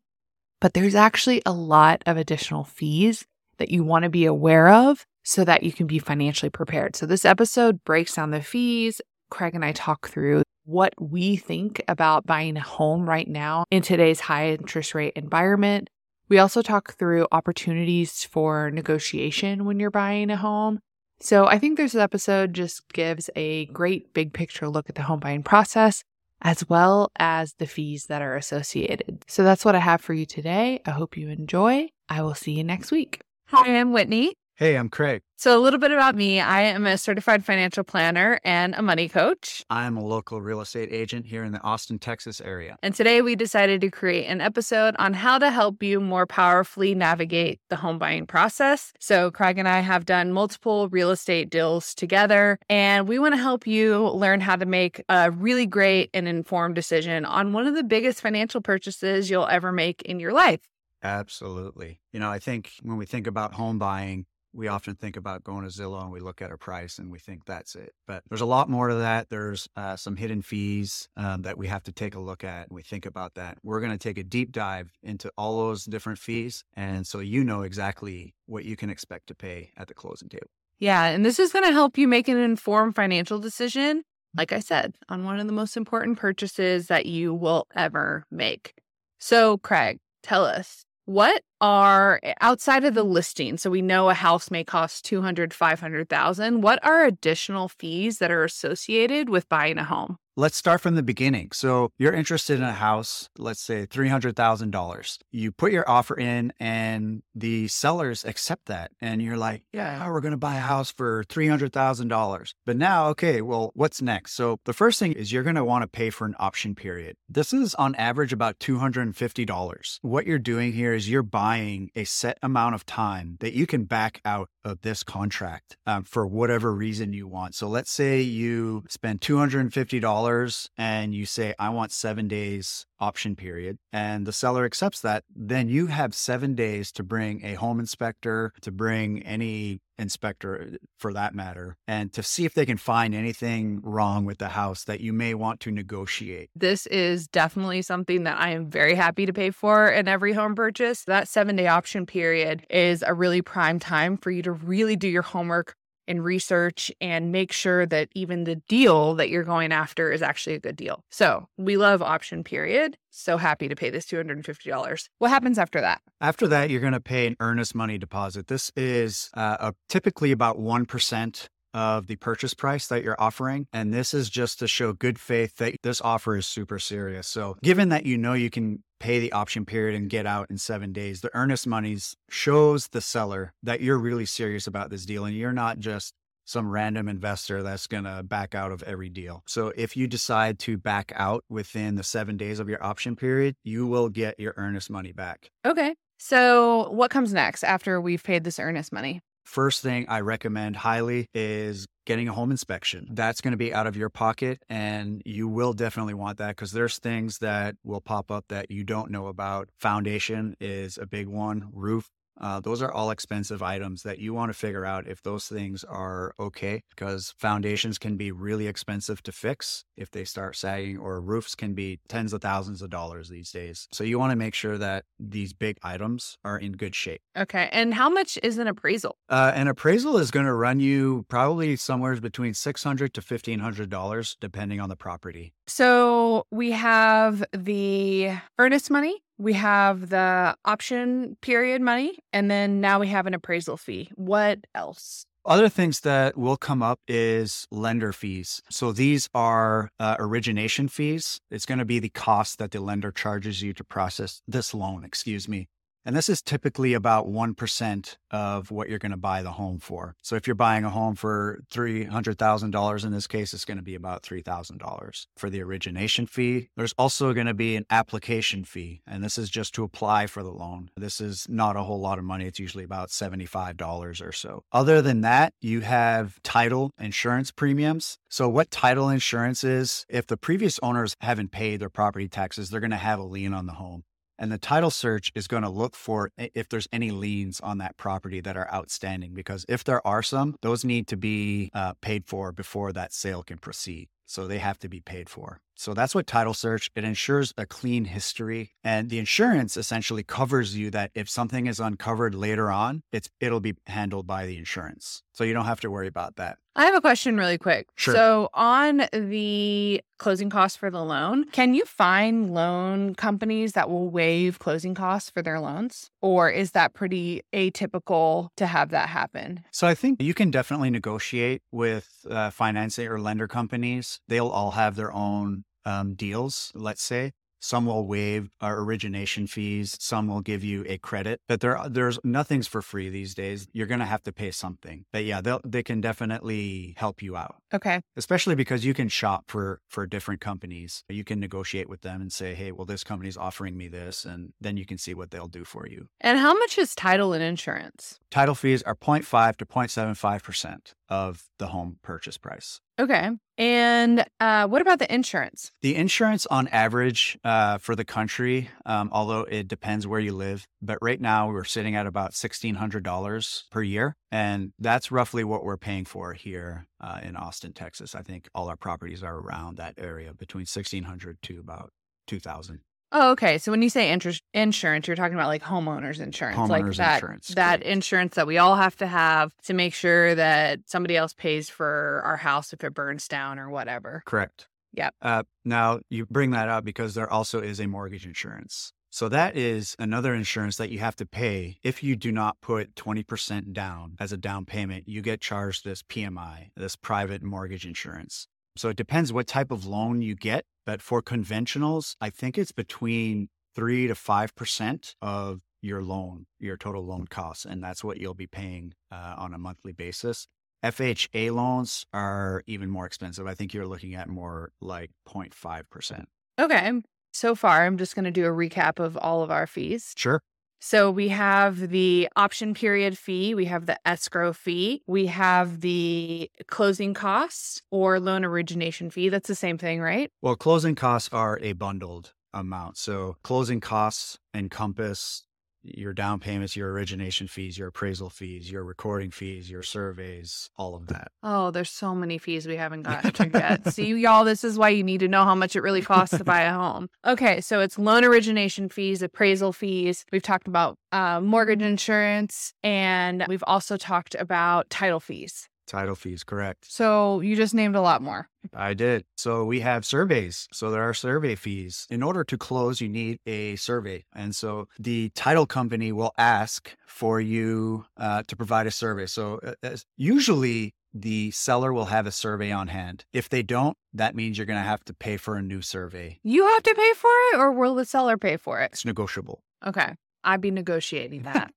But 0.61 0.73
there's 0.73 0.95
actually 0.95 1.41
a 1.45 1.53
lot 1.53 2.03
of 2.05 2.17
additional 2.17 2.63
fees 2.63 3.25
that 3.59 3.69
you 3.69 3.83
want 3.83 4.03
to 4.03 4.09
be 4.09 4.25
aware 4.25 4.69
of 4.69 5.05
so 5.23 5.45
that 5.45 5.63
you 5.63 5.71
can 5.71 5.85
be 5.85 5.99
financially 5.99 6.49
prepared. 6.49 6.95
So, 6.95 7.05
this 7.05 7.25
episode 7.25 7.83
breaks 7.83 8.15
down 8.15 8.31
the 8.31 8.41
fees. 8.41 8.99
Craig 9.29 9.53
and 9.53 9.63
I 9.63 9.73
talk 9.73 10.09
through 10.09 10.41
what 10.65 10.93
we 10.99 11.35
think 11.35 11.81
about 11.87 12.25
buying 12.25 12.57
a 12.57 12.61
home 12.61 13.07
right 13.07 13.27
now 13.27 13.65
in 13.69 13.81
today's 13.81 14.21
high 14.21 14.49
interest 14.49 14.95
rate 14.95 15.13
environment. 15.15 15.89
We 16.29 16.39
also 16.39 16.61
talk 16.61 16.93
through 16.97 17.27
opportunities 17.31 18.23
for 18.23 18.71
negotiation 18.71 19.65
when 19.65 19.79
you're 19.79 19.91
buying 19.91 20.29
a 20.29 20.37
home. 20.37 20.79
So, 21.19 21.45
I 21.45 21.59
think 21.59 21.77
this 21.77 21.95
episode 21.95 22.53
just 22.53 22.91
gives 22.91 23.29
a 23.35 23.65
great 23.67 24.13
big 24.13 24.33
picture 24.33 24.69
look 24.69 24.89
at 24.89 24.95
the 24.95 25.03
home 25.03 25.19
buying 25.19 25.43
process 25.43 26.03
as 26.41 26.67
well 26.69 27.11
as 27.19 27.55
the 27.55 27.67
fees 27.67 28.05
that 28.05 28.21
are 28.21 28.37
associated. 28.37 29.25
So, 29.27 29.43
that's 29.43 29.65
what 29.65 29.75
I 29.75 29.79
have 29.79 30.01
for 30.01 30.13
you 30.13 30.25
today. 30.25 30.81
I 30.85 30.91
hope 30.91 31.17
you 31.17 31.29
enjoy. 31.29 31.89
I 32.07 32.21
will 32.23 32.35
see 32.35 32.53
you 32.53 32.63
next 32.63 32.91
week. 32.91 33.21
Hi, 33.51 33.79
I'm 33.79 33.93
Whitney. 33.93 34.35
Hey, 34.57 34.75
I'm 34.75 34.89
Craig. 34.89 35.23
So, 35.35 35.57
a 35.57 35.61
little 35.61 35.79
bit 35.79 35.89
about 35.89 36.13
me 36.13 36.39
I 36.39 36.61
am 36.61 36.85
a 36.85 36.99
certified 36.99 37.43
financial 37.43 37.83
planner 37.83 38.39
and 38.43 38.75
a 38.75 38.83
money 38.83 39.09
coach. 39.09 39.65
I'm 39.71 39.97
a 39.97 40.05
local 40.05 40.39
real 40.39 40.61
estate 40.61 40.89
agent 40.91 41.25
here 41.25 41.43
in 41.43 41.51
the 41.51 41.61
Austin, 41.63 41.97
Texas 41.97 42.39
area. 42.41 42.77
And 42.83 42.93
today 42.93 43.23
we 43.23 43.35
decided 43.35 43.81
to 43.81 43.89
create 43.89 44.27
an 44.27 44.39
episode 44.39 44.95
on 44.99 45.15
how 45.15 45.39
to 45.39 45.49
help 45.49 45.81
you 45.81 45.99
more 45.99 46.27
powerfully 46.27 46.93
navigate 46.93 47.59
the 47.69 47.75
home 47.75 47.97
buying 47.97 48.27
process. 48.27 48.93
So, 48.99 49.31
Craig 49.31 49.57
and 49.57 49.67
I 49.67 49.79
have 49.79 50.05
done 50.05 50.31
multiple 50.31 50.87
real 50.89 51.09
estate 51.09 51.49
deals 51.49 51.95
together, 51.95 52.59
and 52.69 53.07
we 53.07 53.17
want 53.17 53.33
to 53.33 53.41
help 53.41 53.65
you 53.65 54.09
learn 54.09 54.41
how 54.41 54.57
to 54.57 54.67
make 54.67 55.03
a 55.09 55.31
really 55.31 55.65
great 55.65 56.11
and 56.13 56.27
informed 56.27 56.75
decision 56.75 57.25
on 57.25 57.51
one 57.53 57.65
of 57.65 57.73
the 57.73 57.83
biggest 57.83 58.21
financial 58.21 58.61
purchases 58.61 59.27
you'll 59.27 59.47
ever 59.47 59.71
make 59.71 60.03
in 60.03 60.19
your 60.19 60.33
life. 60.33 60.59
Absolutely. 61.01 62.01
You 62.11 62.19
know, 62.19 62.29
I 62.29 62.39
think 62.39 62.71
when 62.81 62.97
we 62.97 63.05
think 63.05 63.27
about 63.27 63.53
home 63.53 63.79
buying, 63.79 64.25
we 64.53 64.67
often 64.67 64.95
think 64.95 65.15
about 65.15 65.43
going 65.43 65.63
to 65.63 65.69
Zillow 65.69 66.01
and 66.01 66.11
we 66.11 66.19
look 66.19 66.41
at 66.41 66.51
a 66.51 66.57
price 66.57 66.97
and 66.97 67.11
we 67.11 67.19
think 67.19 67.45
that's 67.45 67.75
it. 67.75 67.93
But 68.07 68.23
there's 68.29 68.41
a 68.41 68.47
lot 68.47 68.69
more 68.69 68.87
to 68.87 68.95
that. 68.95 69.29
There's 69.29 69.67
uh, 69.75 69.95
some 69.95 70.15
hidden 70.15 70.41
fees 70.41 71.07
um, 71.15 71.43
that 71.43 71.57
we 71.57 71.67
have 71.67 71.83
to 71.83 71.91
take 71.91 72.15
a 72.15 72.19
look 72.19 72.43
at. 72.43 72.67
And 72.69 72.75
we 72.75 72.81
think 72.81 73.05
about 73.05 73.35
that. 73.35 73.57
We're 73.63 73.79
going 73.79 73.91
to 73.91 73.97
take 73.97 74.17
a 74.17 74.23
deep 74.23 74.51
dive 74.51 74.91
into 75.03 75.31
all 75.37 75.57
those 75.57 75.85
different 75.85 76.19
fees. 76.19 76.63
And 76.75 77.05
so 77.05 77.19
you 77.19 77.43
know 77.43 77.61
exactly 77.61 78.33
what 78.47 78.65
you 78.65 78.75
can 78.75 78.89
expect 78.89 79.27
to 79.27 79.35
pay 79.35 79.71
at 79.77 79.87
the 79.87 79.93
closing 79.93 80.29
table. 80.29 80.47
Yeah. 80.79 81.05
And 81.05 81.25
this 81.25 81.39
is 81.39 81.51
going 81.51 81.65
to 81.65 81.71
help 81.71 81.97
you 81.97 82.07
make 82.07 82.27
an 82.27 82.37
informed 82.37 82.95
financial 82.95 83.37
decision, 83.37 84.03
like 84.35 84.51
I 84.51 84.59
said, 84.59 84.95
on 85.09 85.25
one 85.25 85.39
of 85.39 85.45
the 85.45 85.53
most 85.53 85.77
important 85.77 86.17
purchases 86.17 86.87
that 86.87 87.05
you 87.05 87.33
will 87.33 87.67
ever 87.75 88.25
make. 88.31 88.73
So, 89.19 89.57
Craig, 89.57 89.99
tell 90.23 90.45
us 90.45 90.85
what 91.09 91.41
are 91.59 92.19
outside 92.39 92.83
of 92.83 92.93
the 92.93 93.01
listing 93.01 93.57
so 93.57 93.67
we 93.67 93.81
know 93.81 94.11
a 94.11 94.13
house 94.13 94.51
may 94.51 94.63
cost 94.63 95.03
200 95.05 95.55
500000 95.55 96.61
what 96.61 96.77
are 96.85 97.03
additional 97.03 97.67
fees 97.67 98.19
that 98.19 98.29
are 98.29 98.43
associated 98.43 99.27
with 99.27 99.49
buying 99.49 99.79
a 99.79 99.83
home 99.83 100.19
Let's 100.39 100.55
start 100.55 100.79
from 100.79 100.95
the 100.95 101.03
beginning. 101.03 101.49
So 101.51 101.91
you're 101.97 102.13
interested 102.13 102.59
in 102.59 102.63
a 102.63 102.71
house, 102.71 103.29
let's 103.37 103.59
say 103.59 103.85
$300,000. 103.85 105.17
You 105.33 105.51
put 105.51 105.73
your 105.73 105.83
offer 105.89 106.17
in 106.17 106.53
and 106.61 107.23
the 107.35 107.67
sellers 107.67 108.23
accept 108.23 108.67
that. 108.67 108.91
And 109.01 109.21
you're 109.21 109.35
like, 109.35 109.63
yeah, 109.73 110.09
we're 110.09 110.21
going 110.21 110.31
to 110.31 110.37
buy 110.37 110.55
a 110.55 110.61
house 110.61 110.91
for 110.91 111.25
$300,000. 111.25 112.53
But 112.65 112.77
now, 112.77 113.07
okay, 113.07 113.41
well, 113.41 113.71
what's 113.73 114.01
next? 114.01 114.31
So 114.31 114.61
the 114.63 114.71
first 114.71 114.97
thing 114.97 115.11
is 115.11 115.33
you're 115.33 115.43
going 115.43 115.57
to 115.57 115.65
want 115.65 115.81
to 115.81 115.89
pay 115.89 116.09
for 116.09 116.23
an 116.23 116.35
option 116.39 116.73
period. 116.73 117.17
This 117.27 117.51
is 117.51 117.75
on 117.75 117.93
average 117.95 118.31
about 118.31 118.59
$250. 118.59 119.99
What 120.03 120.25
you're 120.25 120.39
doing 120.39 120.71
here 120.71 120.93
is 120.93 121.09
you're 121.09 121.21
buying 121.21 121.91
a 121.97 122.05
set 122.05 122.37
amount 122.41 122.75
of 122.75 122.85
time 122.85 123.35
that 123.41 123.51
you 123.51 123.67
can 123.67 123.83
back 123.83 124.21
out 124.23 124.47
of 124.63 124.81
this 124.81 125.03
contract 125.03 125.77
um, 125.85 126.03
for 126.03 126.25
whatever 126.25 126.73
reason 126.73 127.11
you 127.11 127.27
want. 127.27 127.55
So 127.55 127.67
let's 127.67 127.91
say 127.91 128.21
you 128.21 128.83
spend 128.87 129.21
$250 129.21 130.28
sellers 130.29 130.69
and 130.77 131.13
you 131.13 131.25
say, 131.25 131.53
I 131.57 131.69
want 131.69 131.91
seven 131.91 132.27
days 132.27 132.85
option 132.99 133.35
period, 133.35 133.77
and 133.93 134.27
the 134.27 134.33
seller 134.33 134.65
accepts 134.65 135.01
that, 135.01 135.23
then 135.33 135.69
you 135.69 135.87
have 135.87 136.13
seven 136.13 136.53
days 136.53 136.91
to 136.91 137.03
bring 137.03 137.43
a 137.45 137.53
home 137.53 137.79
inspector, 137.79 138.51
to 138.61 138.71
bring 138.71 139.23
any 139.23 139.81
inspector 139.97 140.61
uh, 140.61 140.77
for 140.97 141.13
that 141.13 141.33
matter, 141.33 141.77
and 141.87 142.13
to 142.13 142.21
see 142.21 142.45
if 142.45 142.53
they 142.53 142.65
can 142.65 142.77
find 142.77 143.15
anything 143.15 143.79
wrong 143.81 144.25
with 144.25 144.37
the 144.37 144.49
house 144.49 144.83
that 144.83 144.99
you 144.99 145.13
may 145.13 145.33
want 145.33 145.59
to 145.61 145.71
negotiate. 145.71 146.49
This 146.55 146.85
is 146.87 147.27
definitely 147.27 147.81
something 147.81 148.23
that 148.23 148.37
I 148.37 148.51
am 148.51 148.69
very 148.69 148.95
happy 148.95 149.25
to 149.25 149.33
pay 149.33 149.51
for 149.51 149.89
in 149.89 150.07
every 150.07 150.33
home 150.33 150.55
purchase. 150.55 151.05
That 151.05 151.27
seven 151.27 151.55
day 151.55 151.67
option 151.67 152.05
period 152.05 152.65
is 152.69 153.03
a 153.05 153.13
really 153.13 153.41
prime 153.41 153.79
time 153.79 154.17
for 154.17 154.29
you 154.29 154.41
to 154.43 154.51
really 154.51 154.95
do 154.95 155.07
your 155.07 155.23
homework 155.23 155.75
and 156.09 156.23
research 156.23 156.91
and 156.99 157.31
make 157.31 157.53
sure 157.53 157.85
that 157.85 158.09
even 158.13 158.43
the 158.43 158.55
deal 158.55 159.13
that 159.15 159.29
you're 159.29 159.43
going 159.43 159.71
after 159.71 160.11
is 160.11 160.21
actually 160.21 160.55
a 160.55 160.59
good 160.59 160.75
deal. 160.75 161.05
So 161.09 161.47
we 161.57 161.77
love 161.77 162.01
option 162.01 162.43
period. 162.43 162.97
So 163.11 163.37
happy 163.37 163.69
to 163.69 163.75
pay 163.75 163.89
this 163.89 164.05
$250. 164.07 165.09
What 165.19 165.29
happens 165.29 165.57
after 165.57 165.79
that? 165.79 166.01
After 166.19 166.47
that, 166.47 166.69
you're 166.69 166.81
going 166.81 166.93
to 166.93 166.99
pay 166.99 167.27
an 167.27 167.37
earnest 167.39 167.75
money 167.75 167.97
deposit. 167.97 168.47
This 168.47 168.71
is 168.75 169.29
uh, 169.35 169.57
a, 169.59 169.75
typically 169.87 170.31
about 170.31 170.59
1% 170.59 171.49
of 171.73 172.07
the 172.07 172.15
purchase 172.15 172.53
price 172.53 172.87
that 172.87 173.03
you're 173.03 173.19
offering. 173.19 173.67
And 173.73 173.93
this 173.93 174.13
is 174.13 174.29
just 174.29 174.59
to 174.59 174.67
show 174.67 174.93
good 174.93 175.19
faith 175.19 175.57
that 175.57 175.75
this 175.83 176.01
offer 176.01 176.35
is 176.37 176.47
super 176.47 176.79
serious. 176.79 177.27
So, 177.27 177.57
given 177.63 177.89
that 177.89 178.05
you 178.05 178.17
know 178.17 178.33
you 178.33 178.49
can 178.49 178.83
pay 178.99 179.19
the 179.19 179.31
option 179.31 179.65
period 179.65 179.95
and 179.95 180.09
get 180.09 180.25
out 180.25 180.49
in 180.49 180.57
seven 180.57 180.91
days, 180.91 181.21
the 181.21 181.31
earnest 181.33 181.67
monies 181.67 182.15
shows 182.29 182.87
the 182.89 183.01
seller 183.01 183.53
that 183.63 183.81
you're 183.81 183.97
really 183.97 184.25
serious 184.25 184.67
about 184.67 184.89
this 184.89 185.05
deal 185.05 185.25
and 185.25 185.35
you're 185.35 185.53
not 185.53 185.79
just 185.79 186.13
some 186.49 186.67
random 186.67 187.07
investor 187.07 187.61
that's 187.61 187.85
going 187.85 188.03
to 188.05 188.23
back 188.23 188.55
out 188.55 188.71
of 188.71 188.81
every 188.83 189.07
deal. 189.07 189.43
So 189.45 189.71
if 189.75 189.95
you 189.95 190.07
decide 190.07 190.57
to 190.59 190.77
back 190.77 191.11
out 191.15 191.45
within 191.47 191.93
the 191.93 192.03
seven 192.03 192.37
days 192.37 192.59
of 192.59 192.67
your 192.67 192.83
option 192.83 193.15
period, 193.15 193.55
you 193.63 193.85
will 193.85 194.09
get 194.09 194.39
your 194.39 194.55
earnest 194.57 194.89
money 194.89 195.11
back. 195.11 195.51
Okay. 195.63 195.95
So 196.17 196.89
what 196.89 197.11
comes 197.11 197.33
next 197.33 197.63
after 197.63 198.01
we've 198.01 198.23
paid 198.23 198.43
this 198.43 198.59
earnest 198.59 198.91
money? 198.91 199.21
First 199.49 199.81
thing 199.81 200.05
I 200.07 200.19
recommend 200.19 200.75
highly 200.75 201.25
is 201.33 201.87
getting 202.05 202.29
a 202.29 202.33
home 202.33 202.51
inspection. 202.51 203.07
That's 203.09 203.41
going 203.41 203.53
to 203.53 203.57
be 203.57 203.73
out 203.73 203.87
of 203.87 203.97
your 203.97 204.09
pocket, 204.09 204.61
and 204.69 205.23
you 205.25 205.47
will 205.47 205.73
definitely 205.73 206.13
want 206.13 206.37
that 206.37 206.49
because 206.49 206.71
there's 206.71 206.99
things 206.99 207.39
that 207.39 207.75
will 207.83 207.99
pop 207.99 208.29
up 208.29 208.45
that 208.49 208.69
you 208.69 208.83
don't 208.83 209.09
know 209.09 209.25
about. 209.25 209.69
Foundation 209.79 210.55
is 210.61 210.99
a 210.99 211.07
big 211.07 211.27
one, 211.27 211.67
roof 211.73 212.07
uh, 212.39 212.59
those 212.59 212.81
are 212.81 212.91
all 212.91 213.11
expensive 213.11 213.61
items 213.61 214.03
that 214.03 214.19
you 214.19 214.33
want 214.33 214.51
to 214.51 214.57
figure 214.57 214.85
out 214.85 215.07
if 215.07 215.21
those 215.23 215.47
things 215.47 215.83
are 215.83 216.33
okay 216.39 216.83
because 216.89 217.33
foundations 217.37 217.97
can 217.97 218.17
be 218.17 218.31
really 218.31 218.67
expensive 218.67 219.21
to 219.23 219.31
fix 219.31 219.83
if 219.97 220.11
they 220.11 220.23
start 220.23 220.55
sagging, 220.55 220.97
or 220.97 221.19
roofs 221.21 221.55
can 221.55 221.73
be 221.73 221.99
tens 222.07 222.33
of 222.33 222.41
thousands 222.41 222.81
of 222.81 222.89
dollars 222.89 223.29
these 223.29 223.51
days. 223.51 223.87
So 223.91 224.03
you 224.03 224.19
want 224.19 224.31
to 224.31 224.35
make 224.35 224.53
sure 224.53 224.77
that 224.77 225.05
these 225.19 225.53
big 225.53 225.77
items 225.83 226.37
are 226.43 226.57
in 226.57 226.73
good 226.73 226.95
shape. 226.95 227.21
Okay. 227.37 227.69
And 227.71 227.93
how 227.93 228.09
much 228.09 228.37
is 228.43 228.57
an 228.57 228.67
appraisal? 228.67 229.17
Uh, 229.29 229.51
an 229.55 229.67
appraisal 229.67 230.17
is 230.17 230.31
going 230.31 230.45
to 230.45 230.53
run 230.53 230.79
you 230.79 231.25
probably 231.29 231.75
somewhere 231.75 232.15
between 232.15 232.53
600 232.53 233.13
to 233.13 233.21
$1,500, 233.21 234.35
depending 234.39 234.79
on 234.79 234.89
the 234.89 234.95
property. 234.95 235.53
So 235.67 236.45
we 236.51 236.71
have 236.71 237.43
the 237.53 238.31
earnest 238.57 238.89
money, 238.89 239.21
we 239.39 239.53
have 239.53 240.09
the 240.09 240.55
option 240.65 241.37
period 241.41 241.81
money, 241.81 242.19
and 242.31 242.51
then 242.51 242.81
now 242.81 242.99
we 242.99 243.07
have 243.07 243.25
an 243.25 243.33
appraisal 243.33 243.77
fee. 243.77 244.11
What 244.15 244.59
else? 244.75 245.25
Other 245.45 245.69
things 245.69 246.01
that 246.01 246.37
will 246.37 246.57
come 246.57 246.83
up 246.83 246.99
is 247.07 247.65
lender 247.71 248.11
fees. 248.11 248.61
So 248.69 248.91
these 248.91 249.29
are 249.33 249.89
uh, 249.99 250.17
origination 250.19 250.89
fees. 250.89 251.39
It's 251.49 251.65
going 251.65 251.79
to 251.79 251.85
be 251.85 251.99
the 251.99 252.09
cost 252.09 252.59
that 252.59 252.71
the 252.71 252.81
lender 252.81 253.11
charges 253.11 253.61
you 253.61 253.73
to 253.73 253.83
process 253.83 254.41
this 254.47 254.73
loan, 254.73 255.05
excuse 255.05 255.47
me. 255.47 255.69
And 256.05 256.15
this 256.15 256.29
is 256.29 256.41
typically 256.41 256.93
about 256.93 257.27
1% 257.27 258.17
of 258.31 258.71
what 258.71 258.89
you're 258.89 258.99
going 258.99 259.11
to 259.11 259.17
buy 259.17 259.41
the 259.41 259.51
home 259.51 259.79
for. 259.79 260.15
So 260.21 260.35
if 260.35 260.47
you're 260.47 260.55
buying 260.55 260.85
a 260.85 260.89
home 260.89 261.15
for 261.15 261.61
$300,000 261.71 263.05
in 263.05 263.11
this 263.11 263.27
case, 263.27 263.53
it's 263.53 263.65
going 263.65 263.77
to 263.77 263.83
be 263.83 263.95
about 263.95 264.23
$3,000 264.23 265.27
for 265.35 265.49
the 265.49 265.61
origination 265.61 266.25
fee. 266.25 266.69
There's 266.77 266.93
also 266.97 267.33
going 267.33 267.47
to 267.47 267.53
be 267.53 267.75
an 267.75 267.85
application 267.89 268.63
fee, 268.63 269.01
and 269.05 269.23
this 269.23 269.37
is 269.37 269.49
just 269.49 269.73
to 269.75 269.83
apply 269.83 270.27
for 270.27 270.41
the 270.41 270.51
loan. 270.51 270.89
This 270.95 271.19
is 271.19 271.45
not 271.49 271.75
a 271.75 271.83
whole 271.83 271.99
lot 271.99 272.17
of 272.17 272.23
money. 272.23 272.45
It's 272.45 272.59
usually 272.59 272.83
about 272.83 273.09
$75 273.09 274.25
or 274.25 274.31
so. 274.31 274.63
Other 274.71 275.01
than 275.01 275.21
that, 275.21 275.53
you 275.61 275.81
have 275.81 276.41
title 276.43 276.91
insurance 276.99 277.51
premiums. 277.51 278.17
So 278.29 278.47
what 278.47 278.71
title 278.71 279.09
insurance 279.09 279.63
is, 279.63 280.05
if 280.09 280.27
the 280.27 280.37
previous 280.37 280.79
owners 280.81 281.15
haven't 281.21 281.51
paid 281.51 281.79
their 281.79 281.89
property 281.89 282.27
taxes, 282.27 282.69
they're 282.69 282.79
going 282.79 282.91
to 282.91 282.97
have 282.97 283.19
a 283.19 283.23
lien 283.23 283.53
on 283.53 283.65
the 283.65 283.73
home. 283.73 284.03
And 284.41 284.53
the 284.53 284.57
title 284.57 284.89
search 284.89 285.33
is 285.35 285.47
going 285.47 285.63
to 285.63 285.69
look 285.69 285.95
for 285.95 286.31
if 286.37 286.69
there's 286.69 286.87
any 286.93 287.11
liens 287.11 287.59
on 287.59 287.77
that 287.79 287.97
property 287.97 288.39
that 288.39 288.55
are 288.55 288.73
outstanding, 288.73 289.33
because 289.33 289.65
if 289.67 289.83
there 289.83 290.05
are 290.07 290.23
some, 290.23 290.55
those 290.61 290.85
need 290.85 291.07
to 291.07 291.17
be 291.17 291.69
uh, 291.73 291.93
paid 291.99 292.25
for 292.25 292.53
before 292.53 292.93
that 292.93 293.11
sale 293.11 293.43
can 293.43 293.57
proceed. 293.57 294.07
So 294.25 294.47
they 294.47 294.59
have 294.59 294.79
to 294.79 294.87
be 294.87 295.01
paid 295.01 295.29
for. 295.29 295.59
So 295.79 295.93
that's 295.93 296.13
what 296.13 296.27
title 296.27 296.53
search. 296.53 296.91
It 296.93 297.05
ensures 297.05 297.53
a 297.57 297.65
clean 297.65 298.03
history 298.03 298.71
and 298.83 299.09
the 299.09 299.17
insurance 299.17 299.77
essentially 299.77 300.23
covers 300.23 300.75
you 300.75 300.91
that 300.91 301.09
if 301.15 301.29
something 301.29 301.67
is 301.67 301.79
uncovered 301.79 302.35
later 302.35 302.69
on, 302.69 303.01
it's 303.13 303.29
it'll 303.39 303.61
be 303.61 303.75
handled 303.87 304.27
by 304.27 304.45
the 304.45 304.57
insurance. 304.57 305.23
So 305.31 305.45
you 305.45 305.53
don't 305.53 305.67
have 305.67 305.79
to 305.79 305.89
worry 305.89 306.07
about 306.07 306.35
that. 306.35 306.57
I 306.75 306.85
have 306.85 306.95
a 306.95 307.01
question 307.01 307.37
really 307.37 307.57
quick. 307.57 307.87
Sure. 307.95 308.13
So 308.13 308.49
on 308.53 309.07
the 309.13 310.01
closing 310.17 310.49
costs 310.49 310.77
for 310.77 310.91
the 310.91 311.03
loan, 311.03 311.45
can 311.45 311.73
you 311.73 311.85
find 311.85 312.53
loan 312.53 313.15
companies 313.15 313.71
that 313.73 313.89
will 313.89 314.09
waive 314.09 314.59
closing 314.59 314.95
costs 314.95 315.29
for 315.29 315.41
their 315.41 315.59
loans? 315.59 316.11
Or 316.21 316.49
is 316.49 316.71
that 316.71 316.93
pretty 316.93 317.41
atypical 317.53 318.49
to 318.57 318.67
have 318.67 318.89
that 318.89 319.09
happen? 319.09 319.63
So 319.71 319.87
I 319.87 319.95
think 319.95 320.21
you 320.21 320.33
can 320.33 320.51
definitely 320.51 320.89
negotiate 320.89 321.61
with 321.71 322.25
uh, 322.29 322.49
financing 322.49 323.07
or 323.07 323.19
lender 323.19 323.47
companies. 323.47 324.19
They'll 324.27 324.49
all 324.49 324.71
have 324.71 324.95
their 324.95 325.13
own 325.13 325.63
um, 325.85 326.13
deals, 326.13 326.71
let's 326.75 327.01
say. 327.01 327.31
Some 327.61 327.85
will 327.85 328.07
waive 328.07 328.49
our 328.61 328.79
origination 328.79 329.45
fees. 329.47 329.97
Some 329.99 330.27
will 330.27 330.41
give 330.41 330.63
you 330.63 330.85
a 330.87 330.97
credit, 330.97 331.41
but 331.47 331.59
there 331.59 331.79
there's 331.89 332.17
nothing's 332.23 332.67
for 332.67 332.81
free 332.81 333.09
these 333.09 333.35
days. 333.35 333.67
You're 333.73 333.87
going 333.87 333.99
to 333.99 334.05
have 334.05 334.23
to 334.23 334.31
pay 334.31 334.51
something. 334.51 335.05
But 335.11 335.25
yeah, 335.25 335.41
they 335.41 335.57
they 335.65 335.83
can 335.83 335.99
definitely 335.99 336.93
help 336.97 337.21
you 337.21 337.35
out. 337.35 337.57
Okay. 337.73 338.01
Especially 338.15 338.55
because 338.55 338.85
you 338.85 338.93
can 338.93 339.09
shop 339.09 339.45
for 339.47 339.81
for 339.89 340.05
different 340.05 340.41
companies. 340.41 341.03
You 341.09 341.23
can 341.23 341.39
negotiate 341.39 341.89
with 341.89 342.01
them 342.01 342.21
and 342.21 342.31
say, 342.31 342.53
"Hey, 342.53 342.71
well 342.71 342.85
this 342.85 343.03
company's 343.03 343.37
offering 343.37 343.75
me 343.75 343.87
this," 343.89 344.25
and 344.25 344.53
then 344.61 344.77
you 344.77 344.85
can 344.85 344.97
see 344.97 345.13
what 345.13 345.31
they'll 345.31 345.47
do 345.47 345.65
for 345.65 345.87
you. 345.87 346.07
And 346.21 346.39
how 346.39 346.53
much 346.53 346.77
is 346.77 346.95
title 346.95 347.33
and 347.33 347.43
insurance? 347.43 348.19
Title 348.31 348.55
fees 348.55 348.83
are 348.83 348.95
0.5 348.95 349.57
to 349.57 349.65
0.75% 349.65 350.93
of 351.09 351.45
the 351.57 351.67
home 351.67 351.97
purchase 352.03 352.37
price. 352.37 352.79
Okay. 352.99 353.31
And 353.59 354.23
uh, 354.39 354.67
what 354.69 354.81
about 354.81 354.99
the 354.99 355.13
insurance? 355.13 355.73
The 355.81 355.97
insurance 355.97 356.45
on 356.45 356.69
average 356.69 357.37
uh, 357.43 357.77
for 357.77 357.93
the 357.93 358.05
country, 358.05 358.69
um, 358.85 359.09
although 359.11 359.41
it 359.41 359.67
depends 359.67 360.07
where 360.07 360.21
you 360.21 360.33
live, 360.33 360.65
but 360.81 360.97
right 361.01 361.19
now 361.19 361.49
we're 361.49 361.65
sitting 361.65 361.93
at 361.93 362.07
about 362.07 362.31
$1,600 362.31 363.63
per 363.69 363.81
year. 363.81 364.15
And 364.31 364.71
that's 364.79 365.11
roughly 365.11 365.43
what 365.43 365.65
we're 365.65 365.75
paying 365.75 366.05
for 366.05 366.33
here 366.33 366.87
uh, 367.01 367.19
in 367.21 367.35
Austin, 367.35 367.73
Texas. 367.73 368.15
I 368.15 368.21
think 368.21 368.47
all 368.55 368.69
our 368.69 368.77
properties 368.77 369.23
are 369.23 369.37
around 369.37 369.75
that 369.75 369.95
area 369.97 370.33
between 370.33 370.61
1600 370.61 371.41
to 371.41 371.59
about 371.59 371.91
2000 372.27 372.79
Oh, 373.11 373.31
okay. 373.31 373.57
So 373.57 373.71
when 373.71 373.81
you 373.81 373.89
say 373.89 374.11
interest 374.11 374.43
insurance, 374.53 375.07
you're 375.07 375.15
talking 375.15 375.33
about 375.33 375.47
like 375.47 375.63
homeowners 375.63 376.19
insurance, 376.19 376.57
homeowners 376.57 376.69
like 376.69 376.95
that 376.97 377.15
insurance, 377.15 377.47
that 377.49 377.79
correct. 377.79 377.83
insurance 377.83 378.35
that 378.35 378.47
we 378.47 378.57
all 378.57 378.75
have 378.75 378.95
to 378.97 379.07
have 379.07 379.51
to 379.63 379.73
make 379.73 379.93
sure 379.93 380.35
that 380.35 380.81
somebody 380.85 381.17
else 381.17 381.33
pays 381.33 381.69
for 381.69 382.21
our 382.23 382.37
house 382.37 382.71
if 382.71 382.83
it 382.83 382.93
burns 382.93 383.27
down 383.27 383.57
or 383.57 383.69
whatever. 383.69 384.21
Correct. 384.25 384.67
Yep. 384.93 385.15
Uh, 385.21 385.43
now 385.65 385.99
you 386.09 386.25
bring 386.25 386.51
that 386.51 386.69
up 386.69 386.83
because 386.83 387.15
there 387.15 387.31
also 387.31 387.61
is 387.61 387.79
a 387.79 387.87
mortgage 387.87 388.25
insurance. 388.25 388.93
So 389.11 389.27
that 389.29 389.57
is 389.57 389.95
another 389.97 390.35
insurance 390.35 390.77
that 390.77 390.91
you 390.91 390.99
have 390.99 391.15
to 391.15 391.25
pay. 391.25 391.79
If 391.83 392.03
you 392.03 392.15
do 392.15 392.31
not 392.31 392.61
put 392.61 392.93
20% 392.93 393.73
down 393.73 394.15
as 394.19 394.31
a 394.31 394.37
down 394.37 394.65
payment, 394.65 395.07
you 395.07 395.23
get 395.23 395.41
charged 395.41 395.83
this 395.83 396.03
PMI, 396.03 396.69
this 396.75 396.95
private 396.95 397.41
mortgage 397.41 397.87
insurance. 397.87 398.47
So 398.79 398.89
it 398.89 398.97
depends 398.97 399.33
what 399.33 399.45
type 399.45 399.71
of 399.71 399.85
loan 399.85 400.21
you 400.21 400.35
get. 400.35 400.65
But 400.85 401.01
for 401.01 401.21
conventionals, 401.21 402.15
I 402.21 402.29
think 402.29 402.57
it's 402.57 402.71
between 402.71 403.49
three 403.75 404.07
to 404.07 404.13
5% 404.13 405.15
of 405.21 405.59
your 405.81 406.01
loan, 406.01 406.45
your 406.59 406.77
total 406.77 407.05
loan 407.05 407.27
costs. 407.27 407.65
And 407.65 407.83
that's 407.83 408.03
what 408.03 408.17
you'll 408.17 408.33
be 408.33 408.47
paying 408.47 408.93
uh, 409.11 409.35
on 409.37 409.53
a 409.53 409.57
monthly 409.57 409.91
basis. 409.91 410.47
FHA 410.83 411.53
loans 411.53 412.05
are 412.13 412.63
even 412.67 412.89
more 412.89 413.05
expensive. 413.05 413.45
I 413.47 413.53
think 413.53 413.73
you're 413.73 413.85
looking 413.85 414.15
at 414.15 414.29
more 414.29 414.71
like 414.79 415.11
0.5%. 415.27 416.25
Okay. 416.59 416.91
So 417.33 417.55
far, 417.55 417.85
I'm 417.85 417.97
just 417.97 418.15
going 418.15 418.25
to 418.25 418.31
do 418.31 418.45
a 418.45 418.49
recap 418.49 418.97
of 418.97 419.17
all 419.17 419.43
of 419.43 419.51
our 419.51 419.67
fees. 419.67 420.13
Sure. 420.15 420.41
So 420.79 421.11
we 421.11 421.27
have 421.27 421.89
the 421.89 422.29
option 422.35 422.73
period 422.73 423.17
fee, 423.17 423.53
we 423.53 423.65
have 423.65 423.85
the 423.85 423.99
escrow 424.07 424.53
fee, 424.53 425.03
we 425.07 425.25
have 425.27 425.81
the 425.81 426.49
closing 426.67 427.13
costs 427.13 427.81
or 427.91 428.19
loan 428.19 428.45
origination 428.45 429.09
fee. 429.09 429.29
That's 429.29 429.47
the 429.47 429.55
same 429.55 429.77
thing, 429.77 429.99
right? 429.99 430.31
Well, 430.41 430.55
closing 430.55 430.95
costs 430.95 431.29
are 431.33 431.59
a 431.61 431.73
bundled 431.73 432.33
amount. 432.53 432.97
So 432.97 433.35
closing 433.43 433.79
costs 433.81 434.39
encompass 434.53 435.43
your 435.83 436.13
down 436.13 436.39
payments, 436.39 436.75
your 436.75 436.91
origination 436.91 437.47
fees, 437.47 437.77
your 437.77 437.87
appraisal 437.87 438.29
fees, 438.29 438.71
your 438.71 438.83
recording 438.83 439.31
fees, 439.31 439.69
your 439.69 439.83
surveys, 439.83 440.69
all 440.77 440.95
of 440.95 441.07
that. 441.07 441.31
Oh, 441.43 441.71
there's 441.71 441.89
so 441.89 442.13
many 442.13 442.37
fees 442.37 442.67
we 442.67 442.75
haven't 442.75 443.03
got 443.03 443.33
to 443.35 443.49
yet. 443.49 443.93
See, 443.93 444.13
y'all, 444.15 444.43
this 444.43 444.63
is 444.63 444.77
why 444.77 444.89
you 444.89 445.03
need 445.03 445.19
to 445.19 445.27
know 445.27 445.43
how 445.43 445.55
much 445.55 445.75
it 445.75 445.81
really 445.81 446.01
costs 446.01 446.37
to 446.37 446.43
buy 446.43 446.61
a 446.61 446.73
home. 446.73 447.09
Okay, 447.25 447.61
so 447.61 447.79
it's 447.79 447.97
loan 447.97 448.23
origination 448.23 448.89
fees, 448.89 449.21
appraisal 449.21 449.73
fees. 449.73 450.25
We've 450.31 450.41
talked 450.41 450.67
about 450.67 450.97
uh, 451.11 451.39
mortgage 451.41 451.81
insurance, 451.81 452.73
and 452.83 453.45
we've 453.47 453.63
also 453.65 453.97
talked 453.97 454.35
about 454.35 454.89
title 454.89 455.19
fees. 455.19 455.69
Title 455.87 456.15
fees, 456.15 456.43
correct. 456.43 456.85
So 456.87 457.41
you 457.41 457.55
just 457.55 457.73
named 457.73 457.95
a 457.95 458.01
lot 458.01 458.21
more. 458.21 458.47
I 458.73 458.93
did. 458.93 459.25
So 459.37 459.65
we 459.65 459.81
have 459.81 460.05
surveys. 460.05 460.67
So 460.71 460.91
there 460.91 461.03
are 461.03 461.13
survey 461.13 461.55
fees. 461.55 462.07
In 462.09 462.23
order 462.23 462.43
to 462.43 462.57
close, 462.57 463.01
you 463.01 463.09
need 463.09 463.39
a 463.45 463.75
survey. 463.75 464.25
And 464.35 464.55
so 464.55 464.87
the 464.99 465.29
title 465.35 465.65
company 465.65 466.11
will 466.11 466.33
ask 466.37 466.95
for 467.07 467.41
you 467.41 468.05
uh, 468.17 468.43
to 468.47 468.55
provide 468.55 468.87
a 468.87 468.91
survey. 468.91 469.25
So 469.25 469.59
uh, 469.83 469.95
usually 470.17 470.93
the 471.13 471.51
seller 471.51 471.91
will 471.91 472.05
have 472.05 472.27
a 472.27 472.31
survey 472.31 472.71
on 472.71 472.87
hand. 472.87 473.25
If 473.33 473.49
they 473.49 473.63
don't, 473.63 473.97
that 474.13 474.35
means 474.35 474.57
you're 474.57 474.67
going 474.67 474.79
to 474.79 474.83
have 474.83 475.03
to 475.05 475.13
pay 475.13 475.37
for 475.37 475.55
a 475.55 475.61
new 475.61 475.81
survey. 475.81 476.39
You 476.43 476.67
have 476.67 476.83
to 476.83 476.93
pay 476.93 477.13
for 477.13 477.31
it, 477.53 477.57
or 477.57 477.71
will 477.71 477.95
the 477.95 478.05
seller 478.05 478.37
pay 478.37 478.57
for 478.57 478.79
it? 478.81 478.91
It's 478.93 479.05
negotiable. 479.05 479.63
Okay. 479.85 480.15
I'd 480.43 480.61
be 480.61 480.71
negotiating 480.71 481.43
that. 481.43 481.73